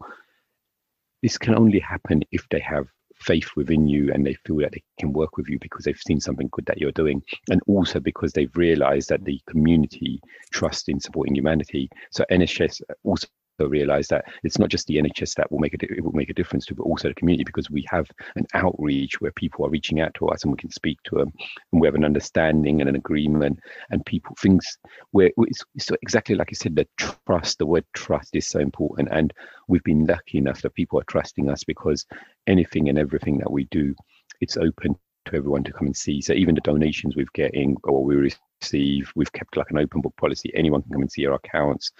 This 1.22 1.38
can 1.38 1.56
only 1.56 1.80
happen 1.80 2.24
if 2.32 2.48
they 2.50 2.60
have 2.60 2.88
faith 3.20 3.50
within 3.56 3.88
you 3.88 4.12
and 4.14 4.26
they 4.26 4.36
feel 4.46 4.58
that 4.58 4.72
they 4.72 4.84
can 5.00 5.14
work 5.14 5.38
with 5.38 5.48
you 5.50 5.58
because 5.60 5.86
they've 5.86 6.00
seen 6.06 6.20
something 6.20 6.50
good 6.52 6.66
that 6.66 6.78
you're 6.78 6.92
doing 6.92 7.22
and 7.50 7.62
also 7.68 8.00
because 8.00 8.34
they've 8.34 8.56
realized 8.56 9.10
that 9.10 9.24
the 9.26 9.40
community 9.48 10.22
trust 10.52 10.90
in 10.90 11.00
supporting 11.00 11.36
humanity. 11.36 11.90
So 12.12 12.26
nhs 12.32 12.82
also 13.04 13.28
realize 13.66 14.08
that 14.08 14.26
it's 14.44 14.60
not 14.60 14.70
just 14.70 14.88
the 14.88 14.98
NHS 14.98 15.36
that 15.36 15.52
will 15.52 15.60
make 15.60 15.74
a 15.74 15.78
it 15.82 16.04
will 16.04 16.12
make 16.12 16.30
a 16.30 16.34
difference 16.34 16.66
to, 16.68 16.76
but 16.76 16.84
also 16.84 17.08
the 17.08 17.16
community 17.16 17.44
because 17.44 17.70
we 17.70 17.86
have 17.90 18.08
an 18.36 18.46
outreach 18.54 19.20
where 19.20 19.32
people 19.32 19.66
are 19.66 19.70
reaching 19.70 20.00
out 20.00 20.14
to 20.16 20.28
us 20.28 20.44
and 20.44 20.52
we 20.52 20.58
can 20.58 20.72
speak 20.72 21.02
to 21.04 21.16
them, 21.16 21.32
and 21.72 21.82
we 21.82 21.88
have 21.88 21.96
an 21.96 22.06
understanding 22.06 22.82
and 22.82 22.90
an 22.90 22.96
agreement, 22.96 23.60
and 23.90 24.06
people 24.06 24.36
things 24.40 24.78
where 25.12 25.32
it's, 25.38 25.64
it's 25.76 25.90
exactly 26.04 26.36
like 26.36 26.52
you 26.52 26.56
said, 26.56 26.76
the 26.76 26.88
trust. 26.98 27.58
The 27.58 27.66
word 27.66 27.86
trust 27.94 28.36
is 28.36 28.48
so 28.48 28.60
important, 28.60 29.10
and 29.12 29.34
we've 29.68 29.84
been 29.84 30.06
lucky 30.06 30.38
enough 30.38 30.62
that 30.62 30.76
people 30.76 31.00
are 31.00 31.06
trusting 31.08 31.50
us 31.50 31.64
because 31.64 32.06
anything 32.46 32.90
and 32.90 33.00
everything 33.00 33.38
that 33.40 33.52
we 33.52 33.66
do, 33.66 33.96
it's 34.42 34.58
open 34.58 34.96
to 35.26 35.36
everyone 35.36 35.64
to 35.64 35.74
come 35.74 35.88
and 35.88 35.96
see. 35.96 36.22
So 36.22 36.34
even 36.34 36.56
the 36.56 36.62
donations 36.62 37.16
we're 37.16 37.26
getting 37.34 37.76
or 37.84 38.04
we 38.04 38.32
receive, 38.62 39.12
we've 39.16 39.32
kept 39.32 39.58
like 39.58 39.70
an 39.72 39.78
open 39.78 40.02
book 40.02 40.16
policy. 40.18 40.52
Anyone 40.56 40.82
can 40.84 40.92
come 40.92 41.02
and 41.02 41.12
see 41.12 41.26
our 41.26 41.36
accounts 41.36 41.92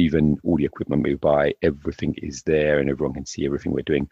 even 0.00 0.36
all 0.42 0.56
the 0.56 0.64
equipment 0.64 1.04
we 1.04 1.14
buy, 1.14 1.54
everything 1.62 2.14
is 2.18 2.42
there 2.42 2.78
and 2.80 2.90
everyone 2.90 3.14
can 3.14 3.26
see 3.26 3.46
everything 3.46 3.72
we're 3.72 3.82
doing. 3.82 4.08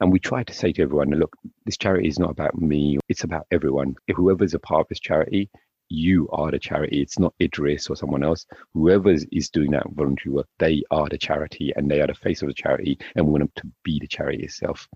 And 0.00 0.12
we 0.12 0.18
try 0.18 0.42
to 0.42 0.54
say 0.54 0.72
to 0.72 0.82
everyone, 0.82 1.10
look, 1.10 1.36
this 1.66 1.76
charity 1.76 2.08
is 2.08 2.18
not 2.18 2.30
about 2.30 2.60
me, 2.60 2.98
it's 3.08 3.24
about 3.24 3.46
everyone. 3.50 3.96
If 4.06 4.16
whoever's 4.16 4.54
a 4.54 4.58
part 4.58 4.82
of 4.82 4.88
this 4.88 5.00
charity, 5.00 5.50
you 5.90 6.28
are 6.30 6.50
the 6.50 6.58
charity. 6.58 7.02
It's 7.02 7.18
not 7.18 7.34
Idris 7.42 7.90
or 7.90 7.96
someone 7.96 8.22
else. 8.22 8.46
Whoever 8.74 9.10
is 9.10 9.50
doing 9.50 9.72
that 9.72 9.90
voluntary 9.90 10.32
work, 10.32 10.46
they 10.58 10.82
are 10.90 11.08
the 11.08 11.18
charity 11.18 11.72
and 11.76 11.90
they 11.90 12.00
are 12.00 12.06
the 12.06 12.14
face 12.14 12.42
of 12.42 12.48
the 12.48 12.54
charity 12.54 12.98
and 13.16 13.26
we 13.26 13.32
want 13.32 13.42
them 13.42 13.52
to 13.56 13.72
be 13.82 13.98
the 14.00 14.06
charity 14.06 14.44
itself. 14.44 14.88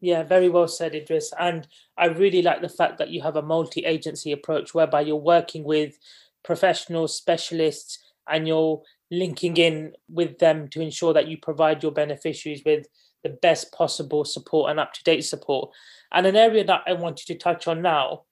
Yeah, 0.00 0.22
very 0.22 0.48
well 0.48 0.68
said, 0.68 0.94
Idris. 0.94 1.32
And 1.40 1.66
I 1.96 2.06
really 2.06 2.42
like 2.42 2.60
the 2.60 2.68
fact 2.68 2.98
that 2.98 3.08
you 3.08 3.22
have 3.22 3.36
a 3.36 3.42
multi 3.42 3.84
agency 3.84 4.30
approach 4.30 4.74
whereby 4.74 5.00
you're 5.00 5.16
working 5.16 5.64
with 5.64 5.98
professionals, 6.44 7.16
specialists, 7.16 7.98
and 8.28 8.46
you're 8.46 8.82
linking 9.10 9.56
in 9.56 9.92
with 10.08 10.38
them 10.38 10.68
to 10.68 10.80
ensure 10.80 11.12
that 11.14 11.28
you 11.28 11.38
provide 11.38 11.82
your 11.82 11.92
beneficiaries 11.92 12.62
with 12.64 12.86
the 13.22 13.30
best 13.30 13.72
possible 13.72 14.24
support 14.24 14.70
and 14.70 14.78
up 14.78 14.92
to 14.92 15.02
date 15.04 15.22
support. 15.22 15.70
And 16.12 16.26
an 16.26 16.36
area 16.36 16.64
that 16.64 16.82
I 16.86 16.92
wanted 16.92 17.26
to 17.26 17.34
touch 17.34 17.66
on 17.66 17.82
now 17.82 18.24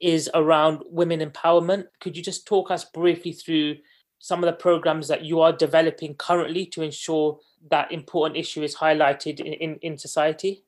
is 0.00 0.30
around 0.34 0.82
women 0.86 1.20
empowerment. 1.20 1.86
Could 2.00 2.16
you 2.16 2.22
just 2.22 2.46
talk 2.46 2.70
us 2.70 2.84
briefly 2.84 3.32
through 3.32 3.76
some 4.18 4.42
of 4.42 4.46
the 4.46 4.56
programs 4.56 5.08
that 5.08 5.24
you 5.24 5.40
are 5.40 5.52
developing 5.52 6.14
currently 6.14 6.66
to 6.66 6.82
ensure 6.82 7.38
that 7.70 7.92
important 7.92 8.36
issue 8.36 8.62
is 8.62 8.76
highlighted 8.76 9.40
in, 9.40 9.52
in, 9.54 9.76
in 9.82 9.98
society? 9.98 10.64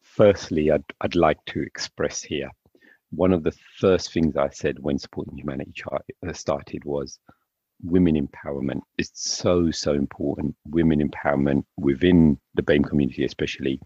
Firstly, 0.00 0.70
I'd, 0.70 0.84
I'd 1.00 1.14
like 1.14 1.42
to 1.46 1.62
express 1.62 2.22
here 2.22 2.50
one 3.10 3.32
of 3.32 3.42
the 3.42 3.52
first 3.78 4.12
things 4.12 4.36
I 4.36 4.48
said 4.48 4.78
when 4.80 4.98
Supporting 4.98 5.36
Humanity 5.36 5.72
uh, 5.92 6.32
started 6.32 6.84
was 6.84 7.18
women 7.82 8.28
empowerment 8.28 8.80
is 8.98 9.10
so, 9.14 9.70
so 9.70 9.92
important. 9.92 10.54
Women 10.68 11.08
empowerment 11.08 11.64
within 11.76 12.38
the 12.54 12.62
BAME 12.62 12.84
community, 12.84 13.24
especially, 13.24 13.80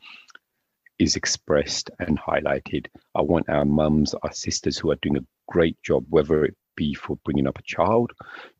is 0.99 1.17
expressed 1.17 1.91
and 1.99 2.19
highlighted. 2.19 2.87
I 3.15 3.23
want 3.23 3.49
our 3.49 3.65
mums, 3.65 4.15
our 4.15 4.33
sisters 4.33 4.79
who 4.79 4.91
are 4.91 4.99
doing 5.03 5.19
a 5.19 5.27
great 5.49 5.77
job, 5.83 6.05
whether 6.09 6.45
it 6.45 6.55
be 6.77 6.95
for 6.95 7.17
bringing 7.25 7.47
up 7.47 7.59
a 7.59 7.63
child, 7.63 8.13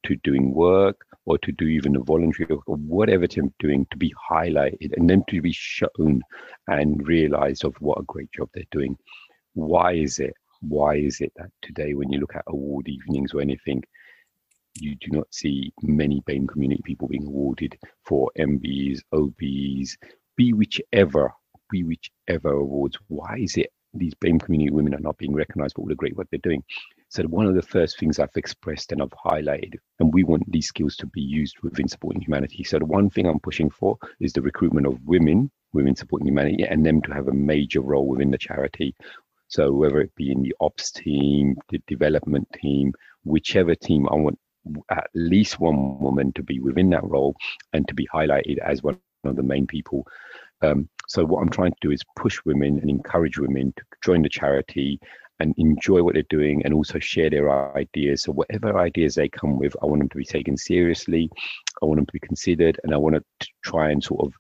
to 0.05 0.17
doing 0.17 0.55
work, 0.55 0.97
or 1.27 1.39
to 1.39 1.53
do 1.53 1.67
even 1.67 1.97
a 1.97 2.01
voluntary 2.01 2.49
or 2.67 2.77
whatever 2.77 3.27
they're 3.27 3.45
doing, 3.59 3.87
to 3.91 3.97
be 3.97 4.15
highlighted 4.31 4.97
and 4.97 5.09
then 5.09 5.23
to 5.29 5.43
be 5.43 5.53
shown 5.53 6.23
and 6.69 7.07
realized 7.07 7.65
of 7.65 7.75
what 7.81 7.99
a 7.99 8.05
great 8.05 8.31
job 8.33 8.49
they're 8.55 8.65
doing. 8.71 8.97
Why 9.55 9.93
is 9.93 10.19
it? 10.19 10.35
Why 10.61 10.97
is 10.97 11.21
it 11.21 11.33
that 11.37 11.51
today, 11.63 11.95
when 11.95 12.11
you 12.11 12.19
look 12.21 12.35
at 12.35 12.45
award 12.47 12.89
evenings 12.89 13.35
or 13.35 13.41
anything, 13.41 13.83
you 14.81 14.97
do 14.97 15.09
not 15.11 15.33
see 15.33 15.73
many 15.83 16.23
BAME 16.27 16.49
community 16.49 16.83
people 16.85 17.09
being 17.09 17.27
awarded 17.27 17.79
for 18.05 18.31
MBs, 18.39 19.01
OBs, 19.13 19.97
be 20.37 20.53
whichever 20.53 21.33
be 21.71 21.83
whichever 21.83 22.53
awards. 22.53 22.97
Why 23.09 23.37
is 23.39 23.57
it 23.57 23.73
these 23.95 24.15
BAME 24.15 24.41
community 24.41 24.71
women 24.71 24.95
are 24.95 25.01
not 25.01 25.19
being 25.19 25.35
recognized 25.35 25.75
for 25.75 25.83
all 25.83 25.89
the 25.89 25.95
great 25.95 26.17
work 26.17 26.29
they're 26.31 26.41
doing? 26.43 26.63
So 27.09 27.23
one 27.25 27.47
of 27.47 27.55
the 27.55 27.63
first 27.63 27.99
things 27.99 28.19
I've 28.19 28.37
expressed 28.37 28.93
and 28.93 29.01
I've 29.01 29.11
highlighted, 29.11 29.75
and 30.01 30.13
we 30.13 30.25
want 30.25 30.51
these 30.51 30.67
skills 30.67 30.97
to 30.97 31.07
be 31.07 31.21
used 31.21 31.57
within 31.63 31.89
supporting 31.89 32.21
humanity. 32.21 32.65
So 32.65 32.79
the 32.79 32.85
one 32.85 33.11
thing 33.11 33.27
I'm 33.27 33.41
pushing 33.41 33.71
for 33.71 33.97
is 34.21 34.33
the 34.33 34.43
recruitment 34.43 34.87
of 34.87 35.01
women, 35.05 35.51
women 35.73 35.97
supporting 35.97 36.29
humanity, 36.29 36.65
and 36.65 36.85
them 36.85 37.01
to 37.03 37.15
have 37.15 37.29
a 37.29 37.33
major 37.33 37.81
role 37.81 38.07
within 38.07 38.31
the 38.31 38.39
charity. 38.39 38.95
So 39.49 39.73
whether 39.73 40.01
it 40.01 40.15
be 40.17 40.33
in 40.33 40.43
the 40.43 40.55
ops 40.61 40.91
team, 40.91 41.57
the 41.69 41.81
development 41.87 42.49
team, 42.61 42.93
whichever 43.25 43.77
team, 43.77 44.09
I 44.11 44.17
want 44.17 44.39
at 44.91 45.09
least 45.15 45.61
one 45.61 45.99
woman 46.01 46.33
to 46.35 46.43
be 46.43 46.61
within 46.61 46.91
that 46.91 47.05
role 47.05 47.35
and 47.73 47.87
to 47.89 47.95
be 47.95 48.07
highlighted 48.13 48.59
as 48.59 48.83
one 48.83 48.99
of 49.25 49.37
the 49.37 49.43
main 49.43 49.67
people 49.67 50.07
um, 50.63 50.89
so 51.09 51.25
what 51.25 51.41
I'm 51.41 51.51
trying 51.51 51.73
to 51.73 51.79
do 51.81 51.91
is 51.91 52.03
push 52.17 52.41
women 52.45 52.79
and 52.81 52.91
encourage 52.91 53.39
women 53.39 53.73
to 53.77 53.83
join 54.05 54.23
the 54.23 54.29
charity 54.29 54.99
and 55.39 55.55
enjoy 55.59 56.03
what 56.03 56.15
they're 56.15 56.23
doing 56.31 56.63
and 56.65 56.73
also 56.73 56.99
share 56.99 57.29
their 57.29 57.77
ideas. 57.77 58.23
So 58.23 58.33
whatever 58.33 58.79
ideas 58.79 59.15
they 59.15 59.29
come 59.29 59.59
with, 59.59 59.77
I 59.83 59.87
want 59.87 60.01
them 60.01 60.09
to 60.09 60.17
be 60.17 60.25
taken 60.25 60.57
seriously. 60.57 61.31
I 61.83 61.87
want 61.87 61.99
them 61.99 62.07
to 62.07 62.13
be 62.13 62.21
considered 62.21 62.81
and 62.83 62.95
I 62.95 62.97
want 62.97 63.17
to 63.17 63.49
try 63.63 63.91
and 63.91 64.03
sort 64.03 64.27
of 64.27 64.33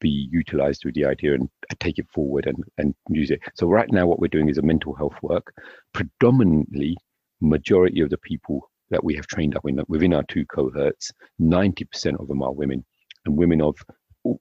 be 0.00 0.28
utilized 0.30 0.84
with 0.84 0.94
the 0.94 1.06
idea 1.06 1.34
and 1.34 1.48
take 1.80 1.98
it 1.98 2.06
forward 2.14 2.46
and, 2.46 2.62
and 2.78 2.94
use 3.08 3.30
it. 3.30 3.40
So 3.54 3.66
right 3.66 3.90
now 3.90 4.06
what 4.06 4.20
we're 4.20 4.28
doing 4.28 4.48
is 4.48 4.58
a 4.58 4.62
mental 4.62 4.94
health 4.94 5.16
work. 5.22 5.52
Predominantly, 5.92 6.96
majority 7.40 8.00
of 8.00 8.10
the 8.10 8.18
people 8.18 8.70
that 8.90 9.04
we 9.04 9.14
have 9.16 9.26
trained 9.26 9.56
up 9.56 9.64
in 9.66 9.80
within 9.88 10.14
our 10.14 10.24
two 10.24 10.46
cohorts, 10.46 11.12
90% 11.40 12.20
of 12.20 12.28
them 12.28 12.42
are 12.42 12.52
women 12.52 12.84
and 13.24 13.36
women 13.36 13.60
of 13.60 13.76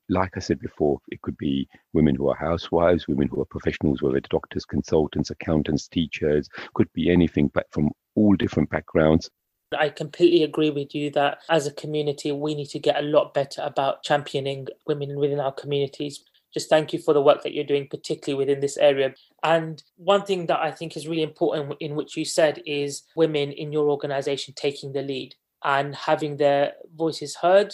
like 0.09 0.31
I 0.35 0.39
said 0.39 0.59
before, 0.59 0.99
it 1.09 1.21
could 1.21 1.37
be 1.37 1.67
women 1.93 2.15
who 2.15 2.29
are 2.29 2.35
housewives, 2.35 3.07
women 3.07 3.27
who 3.27 3.41
are 3.41 3.45
professionals, 3.45 4.01
whether 4.01 4.19
doctors, 4.21 4.65
consultants, 4.65 5.29
accountants, 5.29 5.87
teachers, 5.87 6.49
could 6.73 6.91
be 6.93 7.11
anything, 7.11 7.51
but 7.53 7.67
from 7.71 7.89
all 8.15 8.33
different 8.35 8.69
backgrounds. 8.69 9.29
I 9.77 9.89
completely 9.89 10.43
agree 10.43 10.69
with 10.69 10.93
you 10.95 11.09
that 11.11 11.39
as 11.49 11.67
a 11.67 11.71
community, 11.71 12.31
we 12.31 12.55
need 12.55 12.69
to 12.69 12.79
get 12.79 12.97
a 12.97 13.01
lot 13.05 13.33
better 13.33 13.61
about 13.63 14.03
championing 14.03 14.67
women 14.87 15.19
within 15.19 15.39
our 15.39 15.51
communities. 15.51 16.23
Just 16.55 16.69
thank 16.69 16.93
you 16.93 16.99
for 16.99 17.13
the 17.13 17.21
work 17.21 17.43
that 17.43 17.53
you're 17.53 17.63
doing, 17.63 17.87
particularly 17.87 18.37
within 18.43 18.61
this 18.61 18.77
area. 18.77 19.13
And 19.43 19.83
one 19.97 20.23
thing 20.25 20.47
that 20.47 20.59
I 20.59 20.71
think 20.71 20.97
is 20.97 21.07
really 21.07 21.21
important 21.21 21.75
in 21.79 21.93
which 21.93 22.17
you 22.17 22.25
said 22.25 22.63
is 22.65 23.03
women 23.15 23.51
in 23.51 23.71
your 23.71 23.91
organization 23.91 24.55
taking 24.55 24.93
the 24.93 25.03
lead 25.03 25.35
and 25.63 25.93
having 25.93 26.37
their 26.37 26.73
voices 26.95 27.35
heard 27.35 27.73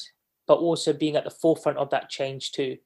but 0.51 0.57
also 0.57 0.91
being 0.91 1.15
at 1.15 1.23
the 1.23 1.29
forefront 1.29 1.77
of 1.77 1.89
that 1.91 2.09
change 2.09 2.51
too. 2.51 2.77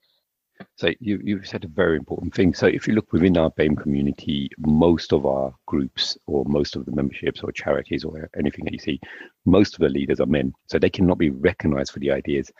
So 0.78 0.92
you, 1.00 1.20
you've 1.24 1.48
said 1.48 1.64
a 1.64 1.68
very 1.68 1.98
important 1.98 2.32
thing. 2.32 2.54
So 2.54 2.68
if 2.68 2.88
you 2.88 2.94
look 2.94 3.12
within 3.12 3.38
our 3.38 3.50
BAME 3.50 3.82
community, 3.82 4.52
most 4.60 5.12
of 5.12 5.26
our 5.26 5.52
groups 5.66 6.16
or 6.28 6.46
most 6.46 6.76
of 6.76 6.86
the 6.86 6.92
memberships 6.92 7.42
or 7.42 7.52
charities 7.52 8.06
or 8.06 8.30
anything 8.38 8.66
that 8.66 8.74
you 8.74 8.78
see, 8.80 9.00
most 9.46 9.74
of 9.74 9.80
the 9.80 9.90
leaders 9.90 10.20
are 10.20 10.28
men. 10.28 10.54
So 10.68 10.78
they 10.78 10.92
cannot 10.92 11.18
be 11.18 11.32
recognized 11.32 11.92
for 11.92 11.98
the 11.98 12.12
ideas. 12.12 12.52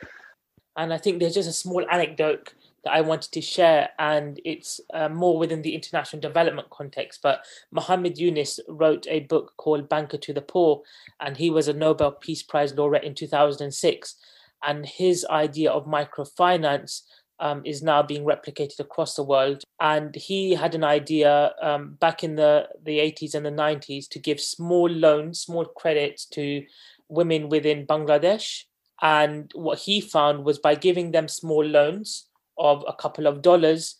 And 0.76 0.92
I 0.92 0.98
think 0.98 1.20
there's 1.20 1.34
just 1.34 1.48
a 1.48 1.52
small 1.52 1.86
anecdote 1.88 2.52
that 2.86 2.94
I 2.94 3.00
wanted 3.00 3.32
to 3.32 3.40
share, 3.40 3.90
and 3.98 4.40
it's 4.44 4.80
uh, 4.94 5.08
more 5.08 5.36
within 5.36 5.62
the 5.62 5.74
international 5.74 6.20
development 6.22 6.70
context. 6.70 7.20
But 7.20 7.44
Muhammad 7.72 8.16
Yunus 8.16 8.60
wrote 8.68 9.06
a 9.10 9.20
book 9.20 9.54
called 9.56 9.88
Banker 9.88 10.18
to 10.18 10.32
the 10.32 10.40
Poor, 10.40 10.82
and 11.20 11.36
he 11.36 11.50
was 11.50 11.66
a 11.68 11.72
Nobel 11.72 12.12
Peace 12.12 12.42
Prize 12.44 12.74
laureate 12.74 13.04
in 13.04 13.14
2006 13.14 14.16
and 14.62 14.86
his 14.86 15.26
idea 15.30 15.70
of 15.70 15.86
microfinance 15.86 17.02
um, 17.38 17.62
is 17.64 17.82
now 17.82 18.02
being 18.02 18.24
replicated 18.24 18.80
across 18.80 19.14
the 19.14 19.22
world. 19.22 19.62
And 19.80 20.14
he 20.14 20.54
had 20.54 20.74
an 20.74 20.84
idea 20.84 21.52
um, 21.60 21.96
back 22.00 22.24
in 22.24 22.36
the, 22.36 22.68
the 22.82 22.98
80s 22.98 23.34
and 23.34 23.44
the 23.44 23.50
90s 23.50 24.08
to 24.10 24.18
give 24.18 24.40
small 24.40 24.88
loans, 24.88 25.40
small 25.40 25.66
credits 25.66 26.24
to 26.26 26.64
women 27.08 27.48
within 27.48 27.86
Bangladesh. 27.86 28.64
And 29.02 29.50
what 29.54 29.80
he 29.80 30.00
found 30.00 30.44
was 30.44 30.58
by 30.58 30.74
giving 30.74 31.12
them 31.12 31.28
small 31.28 31.64
loans 31.64 32.28
of 32.58 32.84
a 32.86 32.92
couple 32.92 33.26
of 33.26 33.42
dollars, 33.42 33.96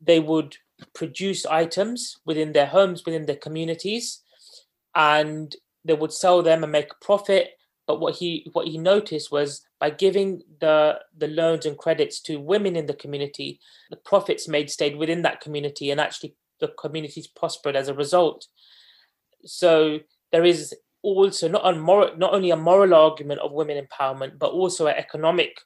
they 0.00 0.20
would 0.20 0.56
produce 0.94 1.46
items 1.46 2.18
within 2.24 2.52
their 2.52 2.66
homes, 2.66 3.04
within 3.04 3.26
their 3.26 3.36
communities, 3.36 4.20
and 4.94 5.54
they 5.84 5.94
would 5.94 6.12
sell 6.12 6.42
them 6.42 6.62
and 6.62 6.72
make 6.72 6.90
a 6.92 7.04
profit 7.04 7.50
but 7.86 8.00
what 8.00 8.14
he 8.14 8.48
what 8.52 8.68
he 8.68 8.78
noticed 8.78 9.32
was 9.32 9.66
by 9.80 9.90
giving 9.90 10.42
the 10.60 11.00
the 11.16 11.28
loans 11.28 11.66
and 11.66 11.76
credits 11.76 12.20
to 12.22 12.40
women 12.40 12.76
in 12.76 12.86
the 12.86 12.94
community, 12.94 13.60
the 13.90 13.96
profits 13.96 14.48
made 14.48 14.70
stayed 14.70 14.96
within 14.96 15.22
that 15.22 15.40
community, 15.40 15.90
and 15.90 16.00
actually 16.00 16.34
the 16.60 16.68
communities 16.68 17.26
prospered 17.26 17.74
as 17.74 17.88
a 17.88 17.94
result. 17.94 18.46
So 19.44 19.98
there 20.30 20.44
is 20.44 20.74
also 21.02 21.48
not 21.48 21.66
a 21.66 21.76
moral, 21.76 22.16
not 22.16 22.32
only 22.32 22.50
a 22.50 22.56
moral 22.56 22.94
argument 22.94 23.40
of 23.40 23.52
women 23.52 23.84
empowerment, 23.84 24.38
but 24.38 24.52
also 24.52 24.86
an 24.86 24.96
economic 24.96 25.58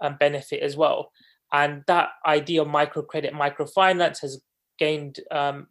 um, 0.00 0.16
benefit 0.18 0.62
as 0.62 0.76
well. 0.76 1.10
And 1.52 1.82
that 1.86 2.10
idea 2.26 2.62
of 2.62 2.68
microcredit, 2.68 3.32
microfinance 3.32 4.20
has 4.22 4.42
gained 4.78 5.20
um, 5.30 5.68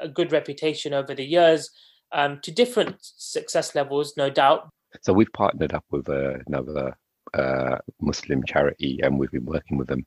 a 0.00 0.08
good 0.08 0.32
reputation 0.32 0.94
over 0.94 1.14
the 1.14 1.24
years 1.24 1.70
um, 2.12 2.40
to 2.42 2.52
different 2.52 2.96
success 3.00 3.74
levels, 3.74 4.14
no 4.16 4.30
doubt. 4.30 4.68
So 5.02 5.12
we've 5.12 5.32
partnered 5.32 5.74
up 5.74 5.84
with 5.90 6.08
uh, 6.08 6.38
another 6.46 6.96
uh, 7.34 7.78
Muslim 8.00 8.44
charity, 8.44 9.00
and 9.02 9.18
we've 9.18 9.32
been 9.32 9.44
working 9.44 9.76
with 9.76 9.88
them 9.88 10.06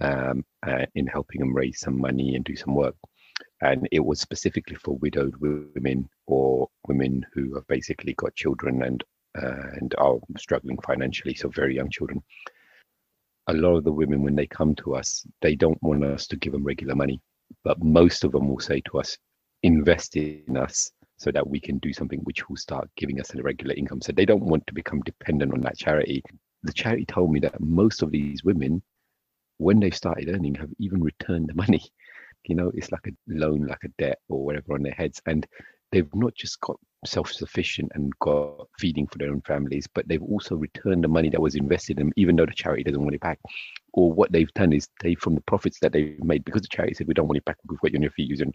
um, 0.00 0.44
uh, 0.66 0.86
in 0.94 1.06
helping 1.06 1.40
them 1.40 1.54
raise 1.54 1.80
some 1.80 2.00
money 2.00 2.34
and 2.34 2.44
do 2.44 2.56
some 2.56 2.74
work. 2.74 2.96
And 3.62 3.88
it 3.92 4.04
was 4.04 4.20
specifically 4.20 4.76
for 4.76 4.96
widowed 4.96 5.36
women 5.36 6.08
or 6.26 6.68
women 6.88 7.24
who 7.32 7.54
have 7.54 7.66
basically 7.68 8.14
got 8.14 8.34
children 8.34 8.82
and 8.82 9.04
uh, 9.40 9.70
and 9.74 9.94
are 9.98 10.18
struggling 10.38 10.76
financially, 10.84 11.34
so 11.34 11.48
very 11.48 11.76
young 11.76 11.88
children. 11.88 12.20
A 13.50 13.54
lot 13.54 13.76
of 13.76 13.84
the 13.84 13.92
women, 13.92 14.22
when 14.22 14.36
they 14.36 14.46
come 14.46 14.74
to 14.76 14.94
us, 14.94 15.26
they 15.42 15.56
don't 15.56 15.82
want 15.82 16.04
us 16.04 16.26
to 16.28 16.36
give 16.36 16.52
them 16.52 16.64
regular 16.64 16.94
money, 16.94 17.20
but 17.64 17.82
most 17.82 18.22
of 18.22 18.32
them 18.32 18.48
will 18.48 18.60
say 18.60 18.80
to 18.82 19.00
us, 19.00 19.18
"Invest 19.62 20.16
in 20.16 20.56
us." 20.56 20.92
so 21.20 21.30
that 21.30 21.46
we 21.46 21.60
can 21.60 21.76
do 21.78 21.92
something 21.92 22.20
which 22.20 22.48
will 22.48 22.56
start 22.56 22.88
giving 22.96 23.20
us 23.20 23.34
a 23.34 23.42
regular 23.42 23.74
income. 23.74 24.00
So 24.00 24.10
they 24.10 24.24
don't 24.24 24.42
want 24.42 24.66
to 24.66 24.72
become 24.72 25.00
dependent 25.02 25.52
on 25.52 25.60
that 25.60 25.76
charity. 25.76 26.22
The 26.62 26.72
charity 26.72 27.04
told 27.04 27.30
me 27.30 27.40
that 27.40 27.60
most 27.60 28.02
of 28.02 28.10
these 28.10 28.42
women, 28.42 28.82
when 29.58 29.80
they 29.80 29.90
started 29.90 30.30
earning, 30.30 30.54
have 30.54 30.70
even 30.78 31.02
returned 31.02 31.48
the 31.48 31.54
money. 31.54 31.84
You 32.44 32.54
know, 32.54 32.70
it's 32.72 32.90
like 32.90 33.06
a 33.06 33.10
loan, 33.28 33.66
like 33.66 33.84
a 33.84 33.92
debt 33.98 34.18
or 34.30 34.42
whatever 34.42 34.72
on 34.72 34.82
their 34.82 34.94
heads. 34.94 35.20
And 35.26 35.46
they've 35.92 36.08
not 36.14 36.34
just 36.34 36.58
got 36.60 36.80
self-sufficient 37.04 37.90
and 37.94 38.12
got 38.20 38.66
feeding 38.78 39.06
for 39.06 39.18
their 39.18 39.30
own 39.30 39.40
families, 39.42 39.86
but 39.94 40.06
they've 40.08 40.22
also 40.22 40.54
returned 40.54 41.04
the 41.04 41.08
money 41.08 41.30
that 41.30 41.40
was 41.40 41.54
invested 41.54 41.98
in 41.98 42.06
them, 42.06 42.12
even 42.16 42.36
though 42.36 42.46
the 42.46 42.52
charity 42.52 42.82
doesn't 42.82 43.02
want 43.02 43.14
it 43.14 43.20
back. 43.20 43.38
Or 43.92 44.12
what 44.12 44.32
they've 44.32 44.52
done 44.54 44.72
is 44.72 44.88
they, 45.02 45.14
from 45.14 45.34
the 45.34 45.40
profits 45.42 45.78
that 45.80 45.92
they've 45.92 46.22
made, 46.22 46.44
because 46.44 46.62
the 46.62 46.68
charity 46.68 46.94
said 46.94 47.08
we 47.08 47.14
don't 47.14 47.26
want 47.28 47.38
it 47.38 47.44
back, 47.44 47.56
we've 47.66 47.80
got 47.80 47.92
you 47.92 47.98
on 47.98 48.02
your 48.02 48.10
feet 48.12 48.28
using 48.28 48.52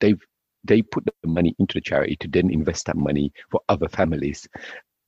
they've 0.00 0.20
they 0.64 0.82
put 0.82 1.04
the 1.04 1.28
money 1.28 1.54
into 1.58 1.74
the 1.74 1.80
charity 1.80 2.16
to 2.16 2.28
then 2.28 2.50
invest 2.50 2.86
that 2.86 2.96
money 2.96 3.32
for 3.50 3.60
other 3.68 3.88
families. 3.88 4.46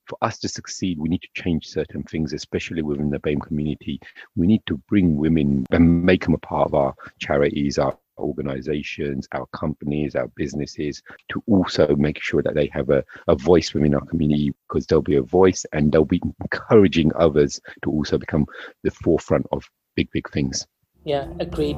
For 0.07 0.16
us 0.23 0.38
to 0.38 0.49
succeed, 0.49 0.99
we 0.99 1.09
need 1.09 1.23
to 1.23 1.43
change 1.43 1.66
certain 1.66 2.03
things, 2.05 2.33
especially 2.33 2.83
within 2.83 3.11
the 3.11 3.19
BAME 3.21 3.40
community. 3.40 4.01
We 4.37 4.47
need 4.47 4.62
to 4.66 4.81
bring 4.88 5.16
women 5.16 5.66
and 5.71 6.05
make 6.05 6.25
them 6.25 6.35
a 6.35 6.38
part 6.38 6.66
of 6.66 6.75
our 6.75 6.95
charities, 7.19 7.79
our 7.79 7.97
organizations, 8.21 9.29
our 9.33 9.47
companies, 9.47 10.15
our 10.15 10.29
businesses 10.37 11.03
to 11.31 11.43
also 11.47 11.95
make 11.97 12.21
sure 12.21 12.43
that 12.43 12.55
they 12.55 12.67
have 12.73 12.91
a, 12.91 13.05
a 13.29 13.35
voice 13.35 13.75
within 13.75 13.95
our 13.95 14.05
community 14.07 14.53
because 14.69 14.87
there'll 14.87 15.03
be 15.03 15.17
a 15.17 15.23
voice 15.23 15.65
and 15.73 15.93
they'll 15.93 16.05
be 16.05 16.21
encouraging 16.41 17.13
others 17.17 17.61
to 17.83 17.91
also 17.91 18.19
become 18.19 18.47
the 18.83 18.91
forefront 18.91 19.47
of 19.53 19.65
big, 19.97 20.11
big 20.13 20.31
things. 20.31 20.67
Yeah, 21.05 21.27
agreed. 21.39 21.77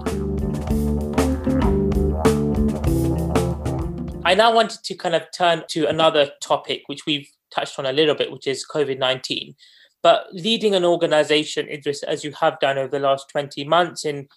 I 4.25 4.35
now 4.35 4.55
wanted 4.55 4.83
to 4.85 4.95
kind 4.95 5.15
of 5.15 5.23
turn 5.37 5.65
to 5.69 5.87
another 5.87 6.31
topic, 6.41 6.83
which 6.87 7.07
we've 7.07 7.29
touched 7.55 7.79
on 7.79 7.87
a 7.87 7.93
little 7.93 8.15
bit, 8.15 8.33
which 8.33 8.47
is 8.47 8.67
COVID 8.67 8.99
19. 8.99 9.55
But 10.03 10.27
leading 10.33 10.75
an 10.75 10.85
organization, 10.85 11.69
Idris, 11.69 12.03
as 12.03 12.25
you 12.25 12.33
have 12.41 12.59
done 12.59 12.79
over 12.79 12.89
the 12.89 12.99
last 12.99 13.29
20 13.31 13.65
months 13.65 14.05
in 14.05 14.29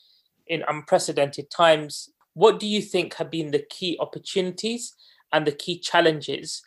in 0.47 0.63
unprecedented 0.67 1.49
times. 1.49 2.09
What 2.33 2.59
do 2.59 2.67
you 2.67 2.81
think 2.81 3.15
have 3.15 3.31
been 3.31 3.51
the 3.51 3.65
key 3.69 3.97
opportunities 3.99 4.93
and 5.31 5.45
the 5.45 5.51
key 5.51 5.79
challenges? 5.79 6.61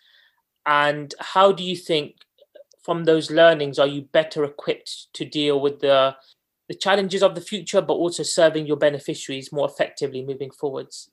And 0.66 1.14
how 1.20 1.52
do 1.52 1.62
you 1.62 1.76
think, 1.76 2.16
from 2.82 3.04
those 3.04 3.30
learnings, 3.30 3.78
are 3.78 3.86
you 3.86 4.02
better 4.02 4.44
equipped 4.44 5.12
to 5.14 5.24
deal 5.24 5.60
with 5.60 5.80
the 5.80 6.16
the 6.68 6.74
challenges 6.74 7.22
of 7.22 7.34
the 7.34 7.40
future, 7.40 7.80
but 7.80 7.94
also 7.94 8.22
serving 8.22 8.66
your 8.66 8.76
beneficiaries 8.76 9.50
more 9.50 9.66
effectively 9.66 10.22
moving 10.22 10.50
forwards? 10.50 11.10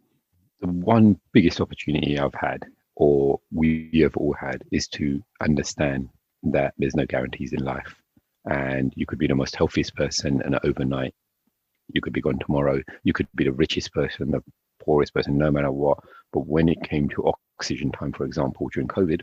The 0.60 0.68
one 0.68 1.18
biggest 1.32 1.62
opportunity 1.62 2.20
I've 2.20 2.34
had, 2.34 2.66
or 2.96 3.40
we 3.52 3.90
have 4.04 4.18
all 4.18 4.34
had, 4.34 4.64
is 4.72 4.88
to 4.90 5.24
understand 5.42 6.10
that 6.44 6.74
there's 6.78 6.96
no 6.96 7.06
guarantees 7.06 7.54
in 7.54 7.64
life. 7.64 7.96
And 8.46 8.94
you 8.98 9.06
could 9.06 9.18
be 9.18 9.28
the 9.28 9.36
most 9.36 9.56
healthiest 9.56 9.96
person, 9.96 10.42
and 10.44 10.60
overnight 10.64 11.16
you 11.94 12.02
could 12.02 12.14
be 12.14 12.22
gone 12.22 12.40
tomorrow. 12.40 12.82
You 13.04 13.14
could 13.14 13.28
be 13.36 13.44
the 13.44 13.52
richest 13.52 13.94
person, 13.94 14.32
the 14.32 14.44
poorest 14.80 15.14
person, 15.14 15.38
no 15.38 15.52
matter 15.52 15.72
what. 15.72 16.00
But 16.34 16.48
when 16.48 16.70
it 16.70 16.82
came 16.84 17.10
to 17.10 17.34
oxygen 17.58 17.92
time, 17.92 18.14
for 18.14 18.26
example, 18.26 18.70
during 18.74 18.88
COVID, 18.88 19.22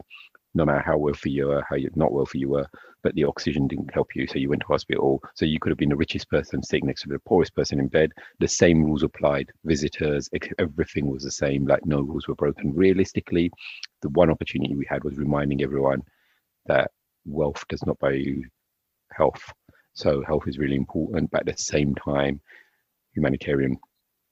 no 0.54 0.64
matter 0.64 0.80
how 0.80 0.98
wealthy 0.98 1.30
you 1.30 1.48
were, 1.48 1.64
how 1.68 1.76
not 1.94 2.12
wealthy 2.12 2.40
you 2.40 2.50
were, 2.50 2.66
but 3.02 3.14
the 3.14 3.24
oxygen 3.24 3.66
didn't 3.66 3.92
help 3.92 4.14
you. 4.14 4.26
So 4.26 4.38
you 4.38 4.50
went 4.50 4.60
to 4.62 4.66
hospital. 4.66 5.22
So 5.34 5.44
you 5.44 5.58
could 5.58 5.70
have 5.70 5.78
been 5.78 5.88
the 5.88 5.96
richest 5.96 6.28
person 6.28 6.62
sitting 6.62 6.86
next 6.86 7.02
to 7.02 7.08
the 7.08 7.18
poorest 7.20 7.54
person 7.54 7.80
in 7.80 7.88
bed. 7.88 8.12
The 8.38 8.48
same 8.48 8.84
rules 8.84 9.02
applied. 9.02 9.50
Visitors, 9.64 10.28
everything 10.58 11.10
was 11.10 11.24
the 11.24 11.30
same. 11.30 11.66
Like 11.66 11.86
no 11.86 12.00
rules 12.00 12.28
were 12.28 12.34
broken. 12.34 12.74
Realistically, 12.74 13.50
the 14.02 14.10
one 14.10 14.30
opportunity 14.30 14.74
we 14.74 14.86
had 14.88 15.04
was 15.04 15.16
reminding 15.16 15.62
everyone 15.62 16.02
that 16.66 16.90
wealth 17.24 17.64
does 17.68 17.84
not 17.86 17.98
buy 17.98 18.12
you 18.12 18.44
health. 19.12 19.42
So 19.94 20.22
health 20.22 20.44
is 20.46 20.58
really 20.58 20.76
important, 20.76 21.30
but 21.30 21.40
at 21.40 21.56
the 21.56 21.62
same 21.62 21.94
time, 21.94 22.40
humanitarian, 23.14 23.78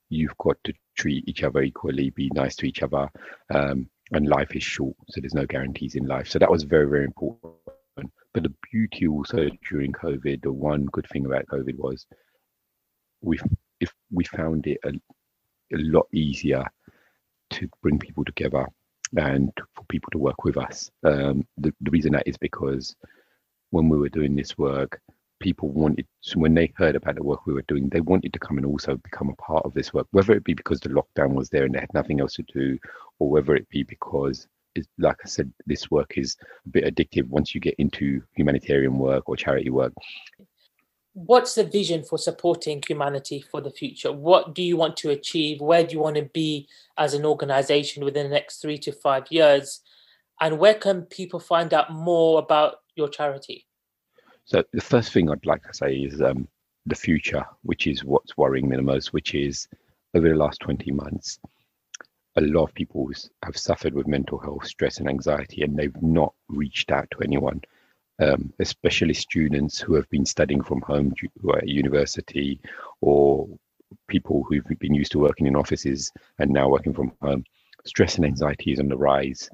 you've 0.09 0.37
got 0.37 0.57
to 0.63 0.73
treat 0.97 1.27
each 1.27 1.43
other 1.43 1.61
equally, 1.61 2.09
be 2.09 2.29
nice 2.33 2.55
to 2.57 2.67
each 2.67 2.81
other, 2.81 3.09
um, 3.53 3.89
and 4.11 4.27
life 4.27 4.55
is 4.55 4.63
short, 4.63 4.95
so 5.09 5.21
there's 5.21 5.33
no 5.33 5.45
guarantees 5.45 5.95
in 5.95 6.05
life. 6.05 6.27
So 6.27 6.39
that 6.39 6.51
was 6.51 6.63
very, 6.63 6.87
very 6.87 7.05
important. 7.05 7.55
But 8.33 8.43
the 8.43 8.53
beauty 8.71 9.07
also 9.07 9.49
during 9.69 9.91
COVID, 9.91 10.41
the 10.41 10.51
one 10.51 10.85
good 10.85 11.07
thing 11.11 11.25
about 11.25 11.47
COVID 11.47 11.77
was 11.77 12.05
we 13.21 13.39
if 13.79 13.93
we 14.11 14.23
found 14.23 14.67
it 14.67 14.79
a, 14.83 14.89
a 14.89 15.77
lot 15.77 16.07
easier 16.13 16.63
to 17.51 17.69
bring 17.81 17.99
people 17.99 18.23
together 18.23 18.65
and 19.17 19.51
for 19.75 19.83
people 19.89 20.09
to 20.11 20.17
work 20.17 20.43
with 20.43 20.57
us. 20.57 20.89
Um, 21.03 21.45
the, 21.57 21.73
the 21.81 21.91
reason 21.91 22.13
that 22.13 22.27
is 22.27 22.37
because 22.37 22.95
when 23.71 23.89
we 23.89 23.97
were 23.97 24.09
doing 24.09 24.35
this 24.35 24.57
work, 24.57 25.01
people 25.41 25.69
wanted 25.69 26.07
when 26.35 26.53
they 26.53 26.71
heard 26.77 26.95
about 26.95 27.15
the 27.15 27.23
work 27.23 27.45
we 27.45 27.53
were 27.53 27.65
doing 27.67 27.89
they 27.89 27.99
wanted 27.99 28.31
to 28.31 28.39
come 28.39 28.57
and 28.57 28.65
also 28.65 28.95
become 28.97 29.29
a 29.29 29.41
part 29.41 29.65
of 29.65 29.73
this 29.73 29.93
work 29.93 30.07
whether 30.11 30.33
it 30.33 30.43
be 30.43 30.53
because 30.53 30.79
the 30.79 30.89
lockdown 30.89 31.33
was 31.33 31.49
there 31.49 31.65
and 31.65 31.73
they 31.73 31.79
had 31.79 31.93
nothing 31.93 32.21
else 32.21 32.35
to 32.35 32.43
do 32.43 32.77
or 33.19 33.29
whether 33.29 33.55
it 33.55 33.67
be 33.69 33.83
because 33.83 34.47
like 34.99 35.17
i 35.25 35.27
said 35.27 35.51
this 35.65 35.91
work 35.91 36.17
is 36.17 36.37
a 36.65 36.69
bit 36.69 36.85
addictive 36.85 37.27
once 37.27 37.53
you 37.53 37.59
get 37.59 37.75
into 37.77 38.21
humanitarian 38.35 38.97
work 38.97 39.27
or 39.27 39.35
charity 39.35 39.69
work. 39.69 39.93
What's 41.13 41.55
the 41.55 41.65
vision 41.65 42.05
for 42.05 42.17
supporting 42.17 42.81
humanity 42.87 43.43
for 43.51 43.59
the 43.59 43.69
future? 43.69 44.13
What 44.13 44.55
do 44.55 44.63
you 44.63 44.77
want 44.77 44.95
to 44.97 45.09
achieve? 45.09 45.59
Where 45.59 45.83
do 45.83 45.93
you 45.93 45.99
want 45.99 46.15
to 46.15 46.29
be 46.33 46.69
as 46.97 47.13
an 47.13 47.25
organization 47.25 48.05
within 48.05 48.29
the 48.29 48.33
next 48.33 48.61
three 48.61 48.77
to 48.77 48.93
five 48.93 49.25
years? 49.29 49.81
And 50.39 50.57
where 50.57 50.73
can 50.73 51.01
people 51.01 51.41
find 51.41 51.73
out 51.73 51.91
more 51.91 52.39
about 52.39 52.75
your 52.95 53.09
charity 53.09 53.67
so 54.45 54.63
the 54.73 54.81
first 54.81 55.13
thing 55.13 55.29
I'd 55.29 55.45
like 55.45 55.63
to 55.63 55.73
say 55.73 55.95
is 55.95 56.21
um, 56.21 56.47
the 56.85 56.95
future, 56.95 57.45
which 57.63 57.87
is 57.87 58.03
what's 58.03 58.37
worrying 58.37 58.67
me 58.67 58.75
the 58.75 58.81
most, 58.81 59.13
which 59.13 59.35
is 59.35 59.67
over 60.13 60.27
the 60.29 60.35
last 60.35 60.59
20 60.61 60.91
months, 60.91 61.39
a 62.37 62.41
lot 62.41 62.63
of 62.63 62.73
people 62.73 63.09
have 63.43 63.57
suffered 63.57 63.93
with 63.93 64.07
mental 64.07 64.37
health, 64.37 64.65
stress, 64.65 64.97
and 64.97 65.09
anxiety, 65.09 65.63
and 65.63 65.77
they've 65.77 66.01
not 66.01 66.33
reached 66.47 66.91
out 66.91 67.07
to 67.11 67.21
anyone, 67.21 67.61
um, 68.19 68.53
especially 68.59 69.13
students 69.13 69.79
who 69.79 69.93
have 69.95 70.09
been 70.09 70.25
studying 70.25 70.63
from 70.63 70.81
home 70.81 71.13
who 71.41 71.51
are 71.51 71.59
at 71.59 71.67
university 71.67 72.59
or 73.01 73.47
people 74.07 74.43
who've 74.43 74.65
been 74.79 74.93
used 74.93 75.11
to 75.11 75.19
working 75.19 75.47
in 75.47 75.55
offices 75.55 76.11
and 76.39 76.49
now 76.49 76.69
working 76.69 76.93
from 76.93 77.11
home. 77.21 77.43
Stress 77.85 78.15
and 78.15 78.25
anxiety 78.25 78.71
is 78.71 78.79
on 78.79 78.87
the 78.87 78.97
rise, 78.97 79.49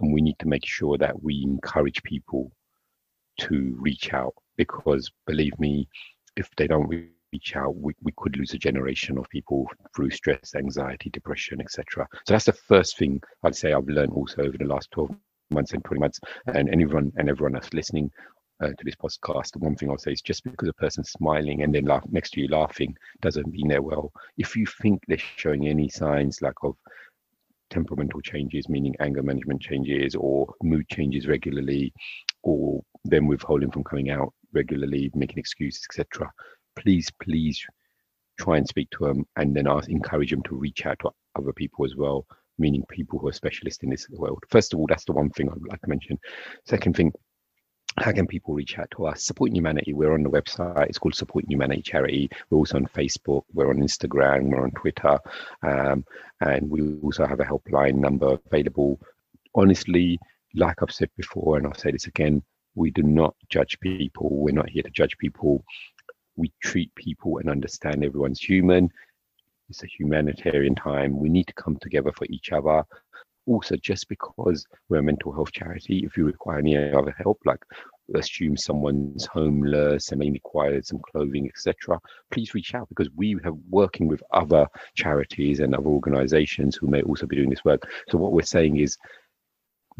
and 0.00 0.12
we 0.12 0.20
need 0.20 0.38
to 0.38 0.48
make 0.48 0.64
sure 0.64 0.96
that 0.98 1.22
we 1.22 1.42
encourage 1.42 2.02
people 2.04 2.52
to 3.40 3.76
reach 3.78 4.12
out 4.12 4.34
because 4.56 5.10
believe 5.26 5.58
me, 5.58 5.88
if 6.36 6.48
they 6.56 6.66
don't 6.66 6.88
reach 6.88 7.56
out, 7.56 7.76
we, 7.76 7.94
we 8.02 8.12
could 8.16 8.36
lose 8.36 8.54
a 8.54 8.58
generation 8.58 9.18
of 9.18 9.28
people 9.28 9.66
through 9.94 10.10
stress, 10.10 10.54
anxiety, 10.54 11.10
depression, 11.10 11.60
etc. 11.60 12.06
So 12.26 12.34
that's 12.34 12.44
the 12.44 12.52
first 12.52 12.98
thing 12.98 13.22
I'd 13.42 13.56
say 13.56 13.72
I've 13.72 13.88
learned 13.88 14.12
also 14.12 14.42
over 14.42 14.58
the 14.58 14.64
last 14.64 14.90
12 14.92 15.10
months 15.50 15.72
and 15.72 15.84
20 15.84 16.00
months. 16.00 16.20
And 16.46 16.68
anyone 16.70 17.12
and 17.16 17.28
everyone 17.28 17.52
that's 17.52 17.72
listening 17.72 18.10
uh, 18.62 18.68
to 18.68 18.84
this 18.84 18.96
podcast, 18.96 19.52
the 19.52 19.58
one 19.58 19.76
thing 19.76 19.90
I'll 19.90 19.98
say 19.98 20.12
is 20.12 20.22
just 20.22 20.44
because 20.44 20.68
a 20.68 20.74
person's 20.74 21.10
smiling 21.10 21.62
and 21.62 21.74
then 21.74 21.84
laugh 21.84 22.04
next 22.10 22.30
to 22.32 22.40
you 22.40 22.48
laughing 22.48 22.94
doesn't 23.22 23.50
mean 23.50 23.68
they're 23.68 23.82
well. 23.82 24.12
If 24.36 24.56
you 24.56 24.66
think 24.66 25.02
they're 25.06 25.18
showing 25.18 25.68
any 25.68 25.88
signs 25.88 26.42
like 26.42 26.62
of 26.62 26.76
temperamental 27.70 28.20
changes, 28.20 28.68
meaning 28.68 28.94
anger 29.00 29.22
management 29.22 29.62
changes 29.62 30.14
or 30.14 30.52
mood 30.62 30.88
changes 30.88 31.26
regularly, 31.26 31.92
or 32.42 32.82
them 33.04 33.26
withholding 33.26 33.70
from 33.70 33.84
coming 33.84 34.10
out 34.10 34.32
regularly, 34.52 35.10
making 35.14 35.38
excuses, 35.38 35.86
etc. 35.90 36.30
Please, 36.76 37.08
please 37.22 37.64
try 38.38 38.56
and 38.56 38.66
speak 38.66 38.88
to 38.90 39.04
them 39.04 39.26
and 39.36 39.54
then 39.54 39.68
ask, 39.68 39.88
encourage 39.88 40.30
them 40.30 40.42
to 40.44 40.56
reach 40.56 40.86
out 40.86 40.98
to 41.00 41.10
other 41.36 41.52
people 41.52 41.84
as 41.84 41.96
well, 41.96 42.26
meaning 42.58 42.84
people 42.88 43.18
who 43.18 43.28
are 43.28 43.32
specialists 43.32 43.82
in 43.82 43.90
this 43.90 44.08
world. 44.10 44.42
First 44.50 44.72
of 44.72 44.80
all, 44.80 44.86
that's 44.88 45.04
the 45.04 45.12
one 45.12 45.30
thing 45.30 45.48
I'd 45.48 45.68
like 45.68 45.80
to 45.82 45.88
mention. 45.88 46.18
Second 46.66 46.96
thing, 46.96 47.12
how 47.98 48.12
can 48.12 48.26
people 48.26 48.54
reach 48.54 48.78
out 48.78 48.90
to 48.96 49.06
us? 49.06 49.24
Supporting 49.24 49.56
Humanity, 49.56 49.92
we're 49.92 50.14
on 50.14 50.22
the 50.22 50.30
website. 50.30 50.86
It's 50.86 50.98
called 50.98 51.14
Supporting 51.14 51.50
Humanity 51.50 51.82
Charity. 51.82 52.30
We're 52.48 52.58
also 52.58 52.76
on 52.76 52.86
Facebook, 52.86 53.42
we're 53.52 53.68
on 53.68 53.78
Instagram, 53.78 54.50
we're 54.50 54.62
on 54.62 54.70
Twitter, 54.72 55.18
um, 55.62 56.04
and 56.40 56.70
we 56.70 56.98
also 57.00 57.26
have 57.26 57.40
a 57.40 57.44
helpline 57.44 57.96
number 57.96 58.38
available. 58.46 59.00
Honestly, 59.54 60.18
like 60.54 60.82
I've 60.82 60.92
said 60.92 61.10
before, 61.16 61.58
and 61.58 61.66
I'll 61.66 61.74
say 61.74 61.90
this 61.90 62.06
again, 62.06 62.42
we 62.74 62.90
do 62.90 63.02
not 63.02 63.34
judge 63.48 63.78
people. 63.80 64.28
We're 64.30 64.54
not 64.54 64.70
here 64.70 64.82
to 64.82 64.90
judge 64.90 65.16
people. 65.18 65.64
We 66.36 66.52
treat 66.62 66.94
people 66.94 67.38
and 67.38 67.50
understand 67.50 68.04
everyone's 68.04 68.40
human. 68.40 68.90
It's 69.68 69.82
a 69.82 69.86
humanitarian 69.86 70.74
time. 70.74 71.18
We 71.18 71.28
need 71.28 71.46
to 71.46 71.54
come 71.54 71.76
together 71.80 72.12
for 72.12 72.26
each 72.30 72.52
other. 72.52 72.82
Also, 73.46 73.76
just 73.76 74.08
because 74.08 74.64
we're 74.88 74.98
a 74.98 75.02
mental 75.02 75.32
health 75.32 75.52
charity, 75.52 76.04
if 76.04 76.16
you 76.16 76.24
require 76.24 76.58
any 76.58 76.76
other 76.76 77.14
help, 77.18 77.38
like 77.44 77.60
assume 78.14 78.56
someone's 78.56 79.26
homeless 79.26 80.10
and 80.10 80.18
may 80.18 80.30
require 80.30 80.80
some 80.82 81.00
clothing, 81.10 81.48
etc., 81.48 81.98
please 82.30 82.54
reach 82.54 82.74
out 82.74 82.88
because 82.88 83.08
we 83.16 83.36
have 83.44 83.56
working 83.68 84.08
with 84.08 84.22
other 84.32 84.66
charities 84.94 85.60
and 85.60 85.74
other 85.74 85.86
organizations 85.86 86.76
who 86.76 86.86
may 86.86 87.02
also 87.02 87.26
be 87.26 87.36
doing 87.36 87.50
this 87.50 87.64
work. 87.64 87.88
So 88.08 88.18
what 88.18 88.32
we're 88.32 88.42
saying 88.42 88.78
is 88.78 88.96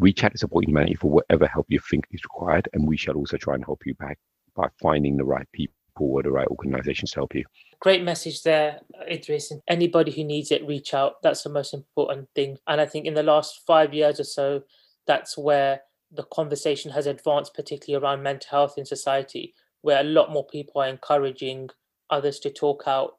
reach 0.01 0.23
out 0.23 0.31
to 0.33 0.37
Support 0.37 0.65
Humanity 0.65 0.95
for 0.95 1.09
whatever 1.09 1.47
help 1.47 1.67
you 1.69 1.79
think 1.89 2.05
is 2.11 2.23
required, 2.23 2.67
and 2.73 2.87
we 2.87 2.97
shall 2.97 3.15
also 3.15 3.37
try 3.37 3.55
and 3.55 3.63
help 3.63 3.85
you 3.85 3.93
back 3.95 4.17
by 4.55 4.67
finding 4.81 5.15
the 5.15 5.23
right 5.23 5.47
people 5.53 5.73
or 5.99 6.23
the 6.23 6.31
right 6.31 6.47
organizations 6.47 7.11
to 7.11 7.19
help 7.19 7.35
you. 7.35 7.45
Great 7.79 8.03
message 8.03 8.43
there, 8.43 8.79
Idris. 9.09 9.51
And 9.51 9.61
anybody 9.67 10.11
who 10.11 10.23
needs 10.23 10.51
it, 10.51 10.65
reach 10.67 10.93
out. 10.93 11.21
That's 11.21 11.43
the 11.43 11.49
most 11.49 11.73
important 11.73 12.27
thing. 12.35 12.57
And 12.67 12.81
I 12.81 12.85
think 12.85 13.05
in 13.05 13.13
the 13.13 13.23
last 13.23 13.61
five 13.67 13.93
years 13.93 14.19
or 14.19 14.23
so, 14.23 14.63
that's 15.05 15.37
where 15.37 15.81
the 16.11 16.23
conversation 16.23 16.91
has 16.91 17.05
advanced, 17.05 17.53
particularly 17.53 18.03
around 18.03 18.23
mental 18.23 18.49
health 18.49 18.77
in 18.77 18.85
society, 18.85 19.53
where 19.81 20.01
a 20.01 20.03
lot 20.03 20.31
more 20.31 20.45
people 20.45 20.81
are 20.81 20.87
encouraging 20.87 21.69
others 22.09 22.39
to 22.39 22.49
talk 22.49 22.83
out 22.87 23.13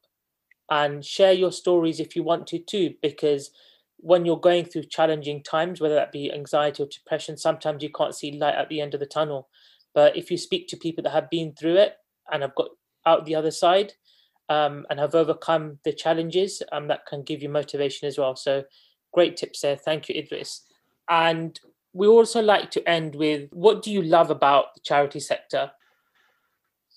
and 0.71 1.05
share 1.05 1.33
your 1.33 1.53
stories 1.53 2.01
if 2.01 2.17
you 2.17 2.23
want 2.23 2.47
to 2.49 2.59
too, 2.59 2.95
because 3.03 3.51
when 4.03 4.27
you're 4.27 4.37
going 4.37 4.65
through 4.65 4.83
challenging 4.83 5.43
times, 5.45 5.81
whether 5.81 5.95
that 5.95 6.11
be 6.11 6.33
anxiety 6.33 6.83
or 6.83 6.87
depression, 6.87 7.37
sometimes 7.37 7.83
you 7.83 7.91
can't 7.91 8.15
see 8.15 8.33
light 8.33 8.57
at 8.57 8.69
the 8.69 8.81
end 8.81 8.95
of 8.95 9.01
the 9.01 9.07
tunnel. 9.07 9.49
But 9.95 10.17
if 10.17 10.31
you 10.31 10.37
speak 10.37 10.67
to 10.69 10.77
people 10.77 11.05
that 11.05 11.13
have 11.13 11.31
been 11.31 11.55
through 11.55 11.77
it 11.77 11.95
and 12.31 12.43
have 12.43 12.55
got 12.57 12.71
out 13.07 13.25
the 13.25 13.37
other 13.37 13.53
side 13.53 13.93
um, 14.49 14.87
and 14.91 14.99
have 14.99 15.15
overcome 15.15 15.79
the 15.85 15.93
challenges, 15.93 16.63
um, 16.73 16.89
that 16.89 17.07
can 17.07 17.23
give 17.23 17.43
you 17.43 17.49
motivation 17.49 18.09
as 18.09 18.19
well. 18.19 18.35
So, 18.35 18.65
great 19.13 19.37
tips 19.37 19.61
there. 19.61 19.77
Thank 19.77 20.09
you, 20.09 20.17
Idris. 20.17 20.63
And 21.09 21.59
we 21.93 22.09
also 22.09 22.43
like 22.43 22.73
to 22.73 22.89
end 22.89 23.15
with 23.15 23.51
what 23.53 23.83
do 23.83 23.93
you 23.93 24.03
love 24.03 24.31
about 24.31 24.75
the 24.75 24.81
charity 24.81 25.21
sector? 25.21 25.71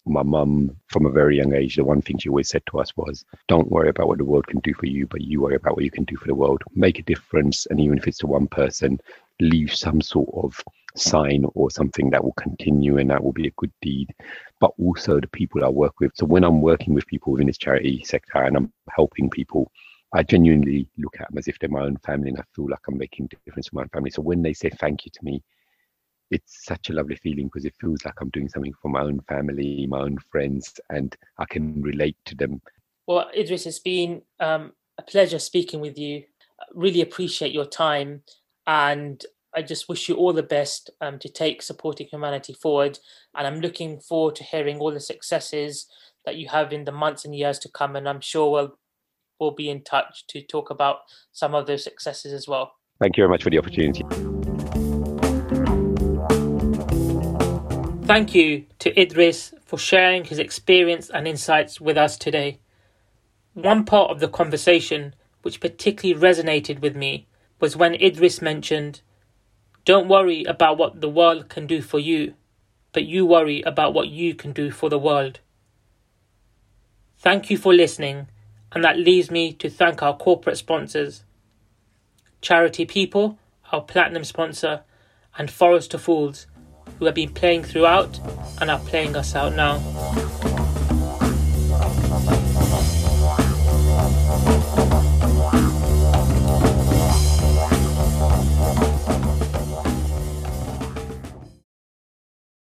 My 0.08 0.24
mum, 0.24 0.76
from 0.88 1.06
a 1.06 1.12
very 1.12 1.38
young 1.38 1.54
age, 1.54 1.76
the 1.76 1.84
one 1.84 2.02
thing 2.02 2.18
she 2.18 2.30
always 2.30 2.50
said 2.50 2.64
to 2.68 2.80
us 2.80 2.96
was, 2.96 3.26
Don't 3.48 3.72
worry 3.72 3.90
about 3.90 4.08
what 4.08 4.20
the 4.20 4.26
world 4.26 4.46
can 4.48 4.60
do 4.60 4.74
for 4.74 4.86
you, 4.86 5.08
but 5.08 5.22
you 5.22 5.42
worry 5.42 5.56
about 5.56 5.76
what 5.76 5.84
you 5.84 5.92
can 5.92 6.04
do 6.04 6.16
for 6.16 6.28
the 6.28 6.36
world. 6.36 6.62
Make 6.76 7.00
a 7.00 7.04
difference. 7.04 7.66
And 7.68 7.80
even 7.80 7.98
if 7.98 8.08
it's 8.08 8.20
to 8.20 8.28
one 8.28 8.48
person, 8.48 9.00
leave 9.40 9.74
some 9.74 10.02
sort 10.02 10.30
of 10.34 10.62
sign 10.96 11.46
or 11.56 11.72
something 11.72 12.10
that 12.12 12.24
will 12.24 12.34
continue 12.34 12.98
and 12.98 13.10
that 13.10 13.24
will 13.24 13.34
be 13.34 13.48
a 13.48 13.54
good 13.58 13.72
deed, 13.82 14.14
but 14.60 14.72
also 14.80 15.20
the 15.20 15.28
people 15.28 15.64
I 15.64 15.70
work 15.70 16.00
with. 16.00 16.12
So 16.16 16.26
when 16.26 16.44
I'm 16.44 16.62
working 16.62 16.94
with 16.94 17.08
people 17.08 17.34
within 17.34 17.48
this 17.48 17.58
charity 17.58 18.04
sector 18.04 18.44
and 18.44 18.56
I'm 18.56 18.74
helping 18.90 19.30
people, 19.30 19.72
I 20.14 20.24
genuinely 20.24 20.88
look 20.98 21.20
at 21.20 21.30
them 21.30 21.38
as 21.38 21.48
if 21.48 21.60
they're 21.60 21.70
my 21.70 21.82
own 21.82 21.98
family 21.98 22.30
and 22.30 22.40
I 22.40 22.44
feel 22.56 22.70
like 22.70 22.80
I'm 22.88 22.98
making 22.98 23.30
a 23.32 23.36
difference 23.46 23.68
to 23.68 23.76
my 23.76 23.82
own 23.82 23.90
family. 23.90 24.12
So 24.12 24.22
when 24.22 24.42
they 24.42 24.54
say 24.54 24.70
thank 24.70 25.06
you 25.06 25.12
to 25.14 25.26
me, 25.26 25.44
it's 26.32 26.66
such 26.66 26.90
a 26.90 26.94
lovely 26.94 27.16
feeling 27.16 27.46
because 27.48 27.66
it 27.66 27.76
feels 27.80 28.04
like 28.06 28.16
I'm 28.20 28.30
doing 28.30 28.50
something 28.50 28.74
for 28.82 28.90
my 28.90 29.02
own 29.02 29.20
family, 29.28 29.86
my 29.88 30.00
own 30.00 30.18
friends, 30.18 30.80
and 30.90 31.16
I 31.38 31.46
can 31.46 31.82
relate 31.82 32.18
to 32.26 32.36
them. 32.36 32.62
Well, 33.08 33.30
Idris, 33.38 33.66
it's 33.66 33.80
been 33.80 34.22
um, 34.40 34.74
a 34.98 35.04
pleasure 35.04 35.40
speaking 35.40 35.80
with 35.80 35.98
you. 35.98 36.24
I 36.60 36.66
Really 36.74 37.02
appreciate 37.02 37.54
your 37.54 37.66
time, 37.66 38.22
and 38.66 39.24
I 39.56 39.62
just 39.62 39.88
wish 39.88 40.10
you 40.10 40.16
all 40.16 40.34
the 40.34 40.44
best 40.44 40.90
um, 41.02 41.20
to 41.20 41.30
take 41.30 41.62
supporting 41.62 42.08
humanity 42.08 42.54
forward. 42.54 43.00
And 43.36 43.48
I'm 43.48 43.62
looking 43.62 44.00
forward 44.00 44.36
to 44.38 44.44
hearing 44.44 44.80
all 44.80 44.92
the 44.92 45.00
successes 45.00 45.88
that 46.26 46.36
you 46.36 46.48
have 46.50 46.74
in 46.74 46.86
the 46.86 46.92
months 46.92 47.24
and 47.26 47.36
years 47.36 47.60
to 47.60 47.70
come. 47.70 47.96
And 47.96 48.10
I'm 48.10 48.22
sure 48.22 48.52
we'll 48.52 48.78
we'll 49.40 49.52
be 49.52 49.70
in 49.70 49.84
touch 49.84 50.26
to 50.28 50.42
talk 50.42 50.70
about 50.70 51.00
some 51.32 51.54
of 51.54 51.68
those 51.68 51.84
successes 51.84 52.34
as 52.34 52.48
well. 52.48 52.74
Thank 53.00 53.18
you 53.18 53.22
very 53.22 53.30
much 53.30 53.44
for 53.44 53.50
the 53.50 53.60
opportunity. 53.60 54.04
Thank 58.06 58.36
you 58.36 58.66
to 58.80 59.02
Idris 59.02 59.52
for 59.66 59.80
sharing 59.80 60.26
his 60.26 60.38
experience 60.38 61.10
and 61.10 61.28
insights 61.28 61.82
with 61.82 61.98
us 61.98 62.18
today. 62.18 62.60
One 63.56 63.84
part 63.84 64.12
of 64.12 64.20
the 64.20 64.28
conversation 64.28 65.16
which 65.42 65.60
particularly 65.60 66.22
resonated 66.22 66.82
with 66.82 66.96
me 66.96 67.26
was 67.60 67.76
when 67.76 67.96
Idris 67.96 68.44
mentioned, 68.44 69.02
Don't 69.86 70.08
worry 70.08 70.44
about 70.44 70.78
what 70.78 71.02
the 71.02 71.10
world 71.10 71.50
can 71.50 71.66
do 71.66 71.82
for 71.82 71.98
you, 71.98 72.36
but 72.94 73.06
you 73.06 73.26
worry 73.26 73.64
about 73.64 73.96
what 73.96 74.08
you 74.10 74.36
can 74.36 74.52
do 74.52 74.70
for 74.70 74.88
the 74.88 75.00
world. 75.00 75.40
Thank 77.18 77.50
you 77.50 77.58
for 77.58 77.74
listening 77.74 78.28
and 78.72 78.84
that 78.84 79.00
leaves 79.00 79.32
me 79.32 79.52
to 79.54 79.68
thank 79.68 80.04
our 80.04 80.16
corporate 80.16 80.58
sponsors 80.58 81.24
Charity 82.40 82.86
People, 82.86 83.40
our 83.72 83.82
platinum 83.82 84.24
sponsor, 84.24 84.82
and 85.40 85.50
Forest 85.50 85.96
of 85.96 86.04
Fools, 86.04 86.46
who 87.00 87.06
have 87.06 87.16
been 87.16 87.34
playing 87.34 87.64
throughout 87.64 88.20
and 88.62 88.70
are 88.72 88.80
playing 88.80 89.16
us 89.16 89.36
out 89.36 89.54
now. 89.54 89.80